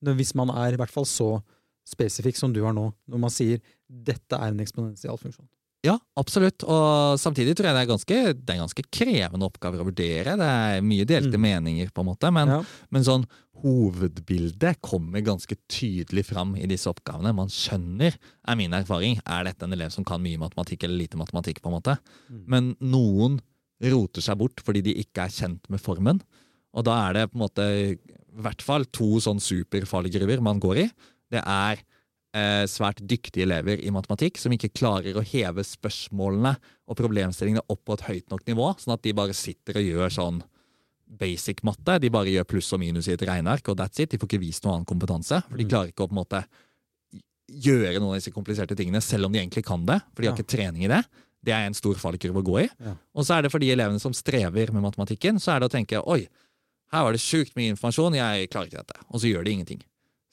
Hvis 0.04 0.34
man 0.36 0.52
er 0.52 0.74
i 0.74 0.80
hvert 0.80 0.92
fall 0.92 1.06
så 1.08 1.38
spesifikk 1.86 2.36
som 2.36 2.52
du 2.52 2.60
har 2.66 2.74
nå, 2.76 2.90
når 3.08 3.22
man 3.22 3.32
sier 3.32 3.62
dette 3.86 4.36
er 4.36 4.52
en 4.52 4.60
eksponential 4.60 5.16
funksjon. 5.20 5.46
Ja, 5.86 5.94
absolutt. 6.18 6.64
Og 6.66 7.16
samtidig 7.20 7.54
tror 7.56 7.70
jeg 7.70 7.76
det 7.76 7.82
er 7.84 7.90
ganske, 7.90 8.20
det 8.34 8.54
er 8.54 8.60
ganske 8.60 8.84
krevende 8.92 9.48
oppgaver 9.48 9.82
å 9.82 9.88
vurdere. 9.88 10.36
Det 10.40 10.48
er 10.50 10.86
mye 10.86 11.06
delte 11.08 11.38
mm. 11.38 11.44
meninger, 11.46 11.90
på 11.94 12.02
en 12.02 12.10
måte, 12.10 12.30
men, 12.34 12.52
ja. 12.56 12.60
men, 12.94 13.06
sånn 13.06 13.26
hovedbildet 13.62 14.82
kommer 14.84 15.24
ganske 15.24 15.56
tydelig 15.72 16.26
fram 16.28 16.54
i 16.58 16.68
disse 16.68 16.90
oppgavene. 16.90 17.32
Man 17.36 17.52
skjønner, 17.52 18.18
er 18.18 18.58
min 18.58 18.74
erfaring, 18.76 19.20
er 19.24 19.46
dette 19.48 19.64
en 19.64 19.76
elev 19.76 19.94
som 19.94 20.04
kan 20.06 20.22
mye 20.22 20.40
matematikk 20.42 20.84
eller 20.84 21.00
lite 21.06 21.20
matematikk, 21.20 21.62
på 21.64 21.70
en 21.70 21.78
måte. 21.78 21.96
Mm. 22.28 22.42
Men 22.52 22.72
noen 22.84 23.40
roter 23.92 24.24
seg 24.24 24.38
bort 24.40 24.62
fordi 24.64 24.82
de 24.84 24.96
ikke 25.02 25.26
er 25.26 25.34
kjent 25.34 25.70
med 25.72 25.82
formen. 25.82 26.20
Og 26.76 26.84
da 26.88 26.98
er 27.06 27.16
det 27.16 27.28
på 27.30 27.38
en 27.38 27.46
måte 27.46 27.66
i 27.66 27.96
hvert 28.44 28.64
fall 28.64 28.84
to 28.92 29.16
sånn 29.24 29.40
superfallgruver 29.40 30.42
man 30.44 30.60
går 30.60 30.82
i. 30.84 30.88
Det 31.32 31.40
er 31.40 31.80
svært 32.68 32.98
dyktige 33.08 33.46
elever 33.46 33.80
i 33.80 33.92
matematikk 33.94 34.36
som 34.40 34.52
ikke 34.52 34.72
klarer 34.76 35.16
å 35.16 35.22
heve 35.24 35.62
spørsmålene 35.64 36.52
og 36.84 36.98
problemstillingene 36.98 37.64
opp 37.72 37.80
på 37.86 37.96
et 37.96 38.04
høyt 38.10 38.32
nok 38.32 38.44
nivå, 38.50 38.66
sånn 38.82 38.94
at 38.96 39.04
de 39.06 39.14
bare 39.16 39.36
sitter 39.36 39.78
og 39.80 39.86
gjør 39.86 40.12
sånn 40.12 40.42
basic 41.06 41.62
matte. 41.66 41.98
De 42.02 42.10
bare 42.12 42.32
gjør 42.32 42.48
pluss 42.50 42.72
og 42.74 42.82
minus 42.82 43.08
i 43.08 43.14
et 43.14 43.24
regneark, 43.26 43.68
og 43.70 43.78
that's 43.78 44.00
it. 44.02 44.10
De 44.12 44.20
får 44.20 44.30
ikke 44.30 44.42
vist 44.42 44.64
noen 44.64 44.80
annen 44.80 44.88
kompetanse. 44.88 45.40
For 45.48 45.58
de 45.58 45.66
mm. 45.66 45.70
klarer 45.70 45.92
ikke 45.92 46.06
å 46.06 46.10
på 46.10 46.16
en 46.16 46.22
måte 46.22 46.42
gjøre 47.46 48.00
noen 48.00 48.16
av 48.16 48.18
disse 48.18 48.34
kompliserte 48.34 48.76
tingene, 48.78 49.02
selv 49.04 49.28
om 49.28 49.34
de 49.34 49.40
egentlig 49.42 49.64
kan 49.66 49.84
det. 49.86 50.00
For 50.12 50.22
de 50.22 50.30
har 50.30 50.38
ikke 50.38 50.56
trening 50.56 50.86
i 50.86 50.90
det. 50.90 51.02
Det 51.46 51.54
er 51.54 51.68
en 51.68 51.78
stor 51.78 51.98
fallkurve 52.00 52.42
å 52.42 52.46
gå 52.46 52.56
i. 52.64 52.66
Ja. 52.82 52.96
Og 53.14 53.26
så 53.26 53.36
er 53.36 53.46
det 53.46 53.52
for 53.54 53.62
de 53.62 53.70
elevene 53.70 54.02
som 54.02 54.14
strever 54.16 54.72
med 54.74 54.82
matematikken, 54.82 55.38
så 55.42 55.54
er 55.54 55.62
det 55.62 55.70
å 55.70 55.74
tenke 55.76 56.02
oi, 56.02 56.24
her 56.94 57.06
var 57.06 57.14
det 57.14 57.22
sjukt 57.22 57.54
mye 57.58 57.72
informasjon, 57.74 58.18
jeg 58.18 58.50
klarer 58.50 58.70
ikke 58.70 58.82
dette. 58.82 59.06
Og 59.10 59.22
så 59.22 59.30
gjør 59.30 59.46
de 59.46 59.54
ingenting. 59.54 59.80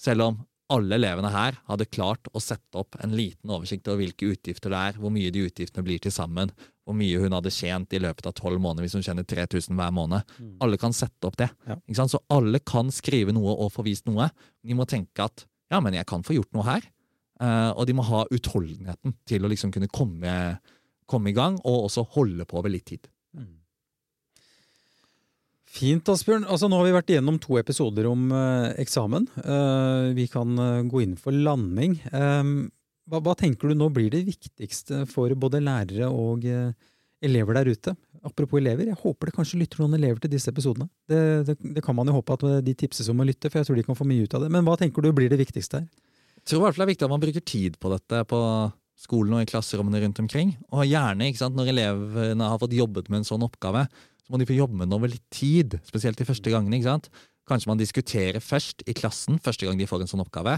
Selv 0.02 0.26
om 0.26 0.42
alle 0.72 0.96
elevene 0.96 1.30
her 1.34 1.58
hadde 1.68 1.90
klart 1.92 2.30
å 2.32 2.42
sette 2.42 2.80
opp 2.80 2.96
en 3.04 3.14
liten 3.16 3.52
oversikt 3.52 3.88
over 3.92 4.04
hvilke 4.04 4.30
utgifter 4.32 4.72
det 4.72 4.80
er, 4.90 5.00
hvor 5.02 5.12
mye 5.14 5.32
de 5.34 5.44
utgiftene 5.48 5.84
blir 5.86 6.00
til 6.02 6.14
sammen, 6.14 6.54
hvor 6.84 6.96
mye 6.98 7.20
hun 7.20 7.36
hadde 7.36 7.52
tjent 7.54 7.94
i 7.96 8.02
løpet 8.04 8.28
av 8.30 8.36
tolv 8.38 8.62
måneder 8.64 8.88
hvis 8.88 8.96
hun 8.98 9.06
tjener 9.06 9.28
3000 9.28 9.76
hver 9.80 9.94
måned. 9.96 10.24
Mm. 10.40 10.56
Alle 10.64 10.80
kan 10.80 10.96
sette 10.96 11.28
opp 11.28 11.38
det. 11.40 11.50
Ja. 11.68 11.78
Så 12.08 12.22
alle 12.34 12.62
kan 12.64 12.92
skrive 12.96 13.36
noe 13.36 13.56
og 13.56 13.72
få 13.76 13.86
vist 13.88 14.08
noe. 14.10 14.30
De 14.64 14.78
må 14.78 14.88
tenke 14.90 15.28
at 15.28 15.46
ja, 15.72 15.80
men 15.84 15.96
jeg 15.98 16.08
kan 16.10 16.24
få 16.26 16.38
gjort 16.38 16.54
noe 16.56 16.68
her. 16.68 16.88
Uh, 17.42 17.72
og 17.74 17.88
de 17.90 17.96
må 17.98 18.06
ha 18.08 18.24
utholdenheten 18.32 19.16
til 19.28 19.44
å 19.44 19.50
liksom 19.52 19.72
kunne 19.74 19.90
komme, 19.92 20.34
komme 21.10 21.32
i 21.32 21.36
gang, 21.36 21.58
og 21.66 21.90
også 21.90 22.06
holde 22.16 22.46
på 22.48 22.60
over 22.60 22.72
litt 22.72 22.86
tid. 22.92 23.10
Fint, 25.74 26.06
Asbjørn. 26.12 26.46
Altså, 26.46 26.70
nå 26.70 26.78
har 26.78 26.86
vi 26.86 26.94
vært 26.94 27.12
igjennom 27.16 27.40
to 27.42 27.58
episoder 27.58 28.06
om 28.06 28.28
eh, 28.30 28.70
eksamen. 28.84 29.26
Eh, 29.42 30.12
vi 30.14 30.28
kan 30.30 30.54
eh, 30.62 30.84
gå 30.86 31.02
inn 31.02 31.16
for 31.18 31.34
landing. 31.34 31.96
Eh, 32.14 32.52
hva, 33.10 33.22
hva 33.26 33.34
tenker 33.40 33.72
du 33.72 33.80
nå 33.80 33.88
blir 33.94 34.12
det 34.14 34.22
viktigste 34.28 35.04
for 35.10 35.34
både 35.40 35.64
lærere 35.66 36.12
og 36.14 36.46
eh, 36.46 36.76
elever 37.26 37.58
der 37.58 37.72
ute? 37.74 37.96
Apropos 38.24 38.62
elever, 38.62 38.92
jeg 38.92 39.02
håper 39.02 39.32
det 39.32 39.36
kanskje 39.36 39.60
lytter 39.64 39.82
noen 39.82 39.98
elever 39.98 40.22
til 40.22 40.32
disse 40.36 40.54
episodene. 40.54 40.88
Det, 41.10 41.24
det, 41.50 41.58
det 41.80 41.84
kan 41.84 41.98
man 41.98 42.08
jo 42.08 42.20
håpe 42.20 42.38
at 42.38 42.46
de 42.64 42.78
tipses 42.78 43.10
om 43.12 43.20
å 43.20 43.28
lytte, 43.28 43.50
for 43.50 43.60
jeg 43.60 43.72
tror 43.72 43.82
de 43.82 43.88
kan 43.90 43.98
få 43.98 44.08
mye 44.08 44.30
ut 44.30 44.38
av 44.38 44.46
det. 44.46 44.54
Men 44.54 44.70
hva 44.70 44.78
tenker 44.80 45.04
du 45.04 45.10
blir 45.16 45.34
det 45.34 45.42
viktigste 45.42 45.82
her? 45.82 45.90
Jeg 46.38 46.52
tror 46.52 46.62
i 46.62 46.64
hvert 46.68 46.78
fall 46.78 46.84
det 46.84 46.88
er 46.88 46.94
viktig 46.94 47.10
at 47.10 47.16
man 47.18 47.26
bruker 47.26 47.50
tid 47.50 47.82
på 47.82 47.92
dette 47.92 48.22
på 48.30 48.40
skolen 49.04 49.36
og 49.36 49.44
i 49.44 49.50
klasserommene 49.50 50.06
rundt 50.06 50.22
omkring. 50.22 50.54
Og 50.70 50.86
gjerne, 50.86 51.34
sant, 51.36 51.58
når 51.58 51.74
elevene 51.74 52.50
har 52.54 52.62
fått 52.62 52.78
jobbet 52.78 53.10
med 53.10 53.24
en 53.24 53.28
sånn 53.28 53.46
oppgave, 53.46 53.88
så 54.24 54.34
må 54.34 54.40
de 54.40 54.48
få 54.48 54.58
jobbe 54.58 54.78
med 54.80 54.88
den 54.88 54.98
over 54.98 55.12
litt 55.12 55.26
tid. 55.34 55.78
Spesielt 55.88 56.20
de 56.20 56.28
første 56.28 56.52
gangene. 56.52 56.80
ikke 56.80 56.92
sant? 56.92 57.12
Kanskje 57.44 57.68
man 57.68 57.80
diskuterer 57.80 58.40
først 58.40 58.86
i 58.88 58.94
klassen, 58.96 59.36
første 59.44 59.68
gang 59.68 59.76
de 59.76 59.88
får 59.88 60.06
en 60.06 60.10
sånn 60.14 60.22
oppgave, 60.24 60.54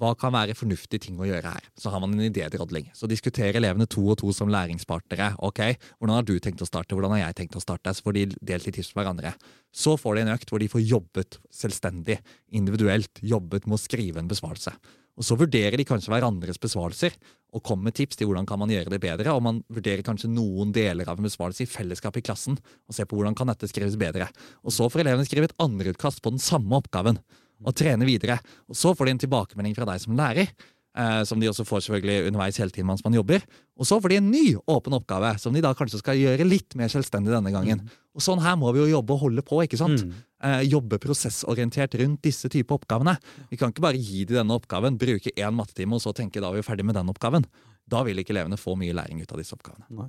hva 0.00 0.12
kan 0.16 0.32
være 0.32 0.54
fornuftige 0.56 1.02
ting 1.04 1.18
å 1.20 1.26
gjøre 1.28 1.52
her. 1.52 1.66
Så 1.76 1.92
har 1.92 2.00
man 2.00 2.14
en 2.14 2.24
idédrodling. 2.24 2.86
Så 2.96 3.10
diskuterer 3.10 3.58
elevene 3.60 3.84
to 3.90 4.06
og 4.08 4.16
to 4.22 4.32
som 4.32 4.48
læringspartnere. 4.48 5.34
Ok, 5.44 5.60
hvordan 5.98 6.16
har 6.16 6.24
du 6.24 6.38
tenkt 6.40 6.64
å 6.64 6.68
starte, 6.68 6.96
hvordan 6.96 7.12
har 7.12 7.26
jeg 7.26 7.42
tenkt 7.42 7.58
å 7.60 7.64
starte? 7.64 7.92
Så 7.92 8.06
får 8.06 8.16
de 8.16 8.24
delt 8.40 8.70
i 8.70 8.72
tips 8.72 8.94
med 8.94 9.02
hverandre. 9.02 9.34
Så 9.68 9.98
får 10.00 10.16
de 10.16 10.24
en 10.24 10.32
økt 10.32 10.48
hvor 10.48 10.64
de 10.64 10.70
får 10.72 10.86
jobbet 10.88 11.38
selvstendig, 11.52 12.16
individuelt, 12.56 13.20
jobbet 13.20 13.68
med 13.68 13.76
å 13.76 13.82
skrive 13.84 14.24
en 14.24 14.32
besvarelse. 14.32 14.72
Og 15.20 15.26
Så 15.26 15.36
vurderer 15.36 15.76
de 15.76 15.84
kanskje 15.84 16.08
hverandres 16.08 16.56
besvarelser 16.56 17.12
og 17.52 17.60
kommer 17.66 17.90
med 17.90 17.96
tips 17.98 18.16
til 18.16 18.30
hvordan 18.30 18.46
kan 18.48 18.58
man 18.62 18.70
gjøre 18.72 18.88
det 18.94 19.02
bedre. 19.02 19.34
Og 19.36 19.42
man 19.44 19.60
vurderer 19.68 20.00
kanskje 20.06 20.30
noen 20.32 20.72
deler 20.72 21.08
av 21.10 21.20
en 21.20 21.28
besvarelse 21.28 21.66
i 21.66 21.68
fellesskap 21.68 22.16
i 22.16 22.24
klassen 22.24 22.56
og 22.56 22.96
ser 22.96 23.04
på 23.10 23.18
hvordan 23.18 23.36
kan 23.36 23.50
dette 23.52 23.68
skrives 23.68 23.98
bedre. 24.00 24.30
Og 24.64 24.72
Så 24.72 24.88
får 24.88 25.04
elevene 25.04 25.28
skrive 25.28 25.50
et 25.50 25.56
andreutkast 25.60 26.22
på 26.24 26.32
den 26.32 26.40
samme 26.40 26.72
oppgaven 26.80 27.20
og 27.60 27.76
trene 27.76 28.08
videre. 28.08 28.38
Og 28.70 28.78
Så 28.80 28.94
får 28.96 29.10
de 29.10 29.16
en 29.18 29.24
tilbakemelding 29.26 29.76
fra 29.76 29.90
deg 29.92 30.00
som 30.00 30.16
lærer, 30.16 30.48
eh, 30.96 31.22
som 31.28 31.40
de 31.42 31.50
også 31.52 31.68
får 31.68 31.84
selvfølgelig 31.84 32.30
underveis 32.30 32.56
hele 32.56 32.72
tiden 32.72 32.88
mens 32.88 33.04
man 33.04 33.18
jobber. 33.20 33.44
Og 33.76 33.84
så 33.84 34.00
får 34.00 34.08
de 34.08 34.16
en 34.22 34.30
ny 34.32 34.46
åpen 34.64 34.96
oppgave, 34.96 35.34
som 35.38 35.52
de 35.52 35.60
da 35.60 35.74
kanskje 35.76 36.00
skal 36.00 36.16
gjøre 36.16 36.48
litt 36.48 36.74
mer 36.80 36.88
selvstendig 36.88 37.34
denne 37.34 37.52
gangen. 37.52 37.84
Og 38.16 38.24
Sånn 38.24 38.40
her 38.40 38.56
må 38.56 38.72
vi 38.72 38.80
jo 38.86 38.96
jobbe 38.96 39.12
og 39.12 39.20
holde 39.28 39.44
på. 39.44 39.60
ikke 39.68 39.78
sant? 39.78 40.00
Mm. 40.00 40.16
Eh, 40.40 40.62
jobbe 40.72 40.96
prosessorientert 40.96 41.94
rundt 42.00 42.22
disse 42.24 42.48
typer 42.48 42.78
oppgavene. 42.78 43.12
Vi 43.50 43.58
kan 43.60 43.74
ikke 43.74 43.84
bare 43.84 44.00
gi 44.00 44.24
de 44.24 44.38
denne 44.38 44.56
oppgaven, 44.56 44.96
bruke 45.00 45.34
én 45.36 45.52
mattetime 45.52 45.98
og 45.98 46.00
så 46.00 46.14
tenke 46.16 46.40
da 46.40 46.48
er 46.48 46.62
vi 46.62 46.64
ferdig 46.64 46.86
med 46.88 46.96
den 46.96 47.10
oppgaven. 47.12 47.44
Da 47.90 48.00
vil 48.06 48.22
ikke 48.22 48.32
elevene 48.32 48.56
få 48.60 48.72
mye 48.80 48.94
læring 48.96 49.20
ut 49.20 49.34
av 49.34 49.42
disse 49.42 49.52
oppgavene. 49.58 50.08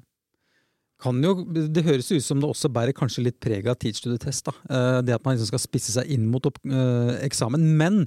Kan 1.01 1.19
jo, 1.25 1.33
det 1.51 1.83
høres 1.83 2.11
ut 2.13 2.23
som 2.23 2.39
det 2.39 2.47
også 2.47 2.69
bærer 2.71 2.95
kanskje 2.95 3.25
litt 3.25 3.39
preg 3.43 3.67
av 3.67 3.79
teach 3.81 3.99
to 4.03 4.11
the 4.13 4.21
test. 4.21 4.45
Da. 4.47 4.53
Eh, 4.69 4.99
Det 5.01 5.17
at 5.17 5.25
man 5.25 5.35
liksom 5.35 5.49
skal 5.49 5.63
spisse 5.63 5.95
seg 5.97 6.07
inn 6.13 6.29
mot 6.31 6.45
eh, 6.47 7.15
eksamen. 7.25 7.65
Men 7.75 8.05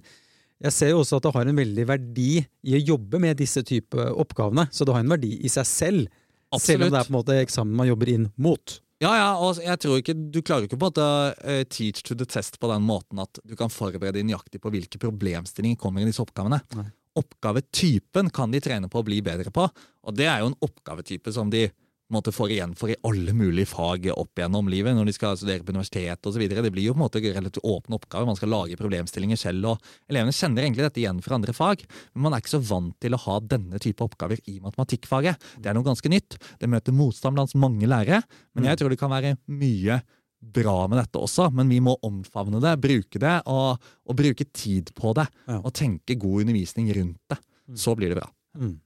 jeg 0.65 0.73
ser 0.73 0.95
jo 0.95 1.03
også 1.03 1.19
at 1.19 1.27
det 1.27 1.35
har 1.35 1.51
en 1.51 1.61
veldig 1.61 1.87
verdi 1.91 2.31
i 2.41 2.79
å 2.79 2.85
jobbe 2.95 3.21
med 3.21 3.37
disse 3.37 3.61
type 3.67 3.99
oppgavene. 3.99 4.71
Så 4.73 4.87
det 4.87 4.95
har 4.95 5.05
en 5.05 5.13
verdi 5.13 5.35
i 5.45 5.53
seg 5.53 5.69
selv. 5.69 6.09
Selv 6.57 6.87
om 6.87 6.95
det 6.95 7.01
er 7.03 7.09
på 7.09 7.13
en 7.13 7.19
måte 7.19 7.37
eksamen 7.43 7.77
man 7.77 7.91
jobber 7.91 8.15
inn 8.15 8.31
mot. 8.39 8.79
Ja, 9.05 9.13
ja, 9.19 9.31
og 9.37 9.61
jeg 9.61 9.81
tror 9.83 10.01
ikke, 10.01 10.15
Du 10.17 10.41
klarer 10.41 10.65
ikke 10.65 10.79
på 10.81 10.89
at 10.89 10.99
måte 10.99 11.07
eh, 11.45 11.63
teach 11.69 12.05
to 12.07 12.17
the 12.17 12.27
test 12.29 12.57
på 12.61 12.71
den 12.71 12.85
måten 12.87 13.21
at 13.21 13.41
du 13.45 13.55
kan 13.59 13.73
forberede 13.73 14.17
deg 14.17 14.29
nøyaktig 14.31 14.63
på 14.63 14.73
hvilke 14.73 15.01
problemstillinger 15.03 15.81
kommer 15.81 16.01
i 16.01 16.09
disse 16.09 16.25
oppgavene. 16.25 16.63
Nei. 16.79 16.89
Oppgavetypen 17.21 18.33
kan 18.35 18.55
de 18.55 18.63
trene 18.65 18.89
på 18.91 19.03
å 19.03 19.07
bli 19.07 19.21
bedre 19.23 19.53
på, 19.55 19.69
og 19.69 20.17
det 20.17 20.27
er 20.27 20.41
jo 20.43 20.51
en 20.51 20.63
oppgavetype 20.67 21.35
som 21.35 21.53
de 21.53 21.69
måte 22.13 22.33
får 22.35 22.53
igjen 22.53 22.75
for 22.77 22.93
i 22.93 22.97
alle 23.07 23.33
mulige 23.37 23.71
fag 23.71 24.11
opp 24.13 24.41
gjennom 24.41 24.69
livet, 24.69 24.95
når 24.97 25.09
de 25.09 25.15
skal 25.17 25.39
studere 25.39 25.65
på 25.65 25.73
universitet 25.73 26.29
osv. 26.29 26.43
Det 26.51 26.73
blir 26.75 26.89
jo 26.89 26.95
på 26.95 27.01
en 27.01 27.05
måte 27.07 27.23
relativt 27.25 27.65
åpne 27.65 27.99
oppgaver, 27.99 28.29
man 28.29 28.39
skal 28.39 28.53
lage 28.53 28.79
problemstillinger 28.81 29.41
selv, 29.41 29.71
og 29.73 30.11
elevene 30.13 30.35
kjenner 30.37 30.67
egentlig 30.67 30.85
dette 30.89 31.01
igjen 31.03 31.23
fra 31.25 31.39
andre 31.39 31.55
fag, 31.57 31.87
men 32.13 32.27
man 32.27 32.37
er 32.37 32.45
ikke 32.45 32.57
så 32.57 32.63
vant 32.65 32.97
til 33.03 33.17
å 33.17 33.23
ha 33.25 33.39
denne 33.55 33.81
type 33.83 34.05
oppgaver 34.05 34.43
i 34.51 34.59
matematikkfaget. 34.65 35.49
Det 35.59 35.71
er 35.71 35.79
noe 35.79 35.87
ganske 35.87 36.13
nytt. 36.13 36.37
Det 36.61 36.71
møter 36.71 36.97
motstand 36.97 37.39
blant 37.39 37.57
mange 37.59 37.89
lærere, 37.89 38.21
men 38.55 38.69
jeg 38.69 38.81
tror 38.81 38.93
det 38.93 39.01
kan 39.01 39.13
være 39.15 39.37
mye 39.49 40.03
bra 40.45 40.85
med 40.91 40.99
dette 41.01 41.21
også, 41.21 41.49
men 41.57 41.71
vi 41.73 41.81
må 41.81 41.95
omfavne 42.05 42.61
det, 42.61 42.77
bruke 42.83 43.21
det, 43.23 43.35
og, 43.49 43.81
og 44.05 44.19
bruke 44.19 44.47
tid 44.53 44.93
på 44.97 45.15
det. 45.17 45.27
Og 45.63 45.73
tenke 45.77 46.19
god 46.21 46.45
undervisning 46.45 46.91
rundt 46.99 47.33
det. 47.33 47.41
Så 47.81 47.95
blir 47.97 48.13
det 48.13 48.19
bra. 48.19 48.29
Mm. 48.61 48.77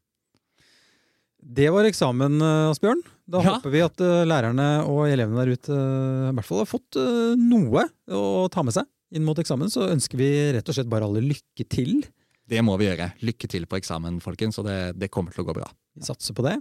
Det 1.43 1.69
var 1.71 1.87
eksamen, 1.87 2.41
eh, 2.43 2.71
Asbjørn. 2.73 3.03
Da 3.29 3.41
Ja. 3.43 3.55
håper 3.59 3.71
vi 3.71 3.81
at 3.85 4.01
eh, 4.01 4.25
lærerne 4.27 4.85
og 4.89 5.07
elevene 5.09 5.45
der 5.45 5.53
ute 5.55 5.71
eh, 5.73 6.31
i 6.31 6.35
hvert 6.35 6.45
fall 6.49 6.59
har 6.65 6.67
fått 6.71 6.99
noe 7.39 7.85
å 8.11 8.49
ta 8.51 8.63
med 8.63 8.75
seg 8.75 8.87
inn 9.15 9.25
mot 9.25 9.39
eksamen. 9.39 9.71
Så 9.71 9.87
ønsker 9.89 10.19
vi 10.19 10.31
rett 10.57 10.69
og 10.69 10.75
slett 10.75 10.89
bare 10.91 11.05
alle 11.07 11.23
lykke 11.23 11.69
til. 11.69 12.03
Det 12.49 12.61
må 12.65 12.77
vi 12.81 12.89
gjøre. 12.89 13.13
Lykke 13.23 13.49
til 13.49 13.67
på 13.67 13.77
eksamen, 13.79 14.21
folkens, 14.25 14.59
og 14.59 14.67
det, 14.67 14.99
det 14.99 15.11
kommer 15.13 15.33
til 15.33 15.45
å 15.45 15.49
gå 15.49 15.55
bra. 15.61 15.69
Vi 15.97 16.03
satser 16.09 16.35
på 16.35 16.43
det. 16.43 16.59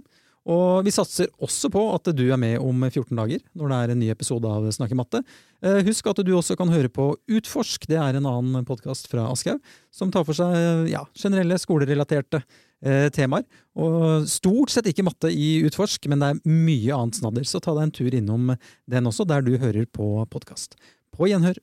Og 0.48 0.84
vi 0.86 0.92
satser 0.94 1.28
også 1.44 1.68
på 1.68 1.80
at 1.92 2.08
du 2.16 2.22
er 2.32 2.38
med 2.40 2.58
om 2.62 2.80
14 2.86 3.10
dager, 3.18 3.40
når 3.58 3.68
det 3.68 3.78
er 3.82 3.90
en 3.92 3.98
ny 4.00 4.08
episode 4.14 4.48
av 4.48 4.64
Snakke 4.72 4.96
matte. 4.96 5.20
Husk 5.84 6.06
at 6.08 6.22
du 6.24 6.30
også 6.38 6.56
kan 6.56 6.70
høre 6.72 6.88
på 6.88 7.10
Utforsk, 7.28 7.84
det 7.90 7.98
er 8.00 8.16
en 8.16 8.24
annen 8.30 8.64
podkast 8.64 9.10
fra 9.10 9.26
Aschehoug, 9.28 9.60
som 9.92 10.10
tar 10.14 10.24
for 10.24 10.32
seg 10.38 10.88
ja, 10.88 11.02
generelle 11.18 11.58
skolerelaterte 11.60 12.40
eh, 12.84 13.08
temaer. 13.14 13.46
Og 13.78 14.26
stort 14.30 14.74
sett 14.74 14.88
ikke 14.90 15.06
matte 15.06 15.30
i 15.32 15.58
Utforsk, 15.66 16.08
men 16.10 16.22
det 16.22 16.30
er 16.32 16.40
mye 16.46 16.94
annet 16.96 17.20
snadder, 17.20 17.46
så 17.46 17.62
ta 17.62 17.76
deg 17.76 17.88
en 17.88 17.96
tur 18.00 18.14
innom 18.14 18.54
den 18.90 19.10
også, 19.10 19.26
der 19.28 19.44
du 19.46 19.54
hører 19.56 19.86
på 19.86 20.16
podkast. 20.32 20.78
På 21.14 21.30
gjenhør. 21.30 21.58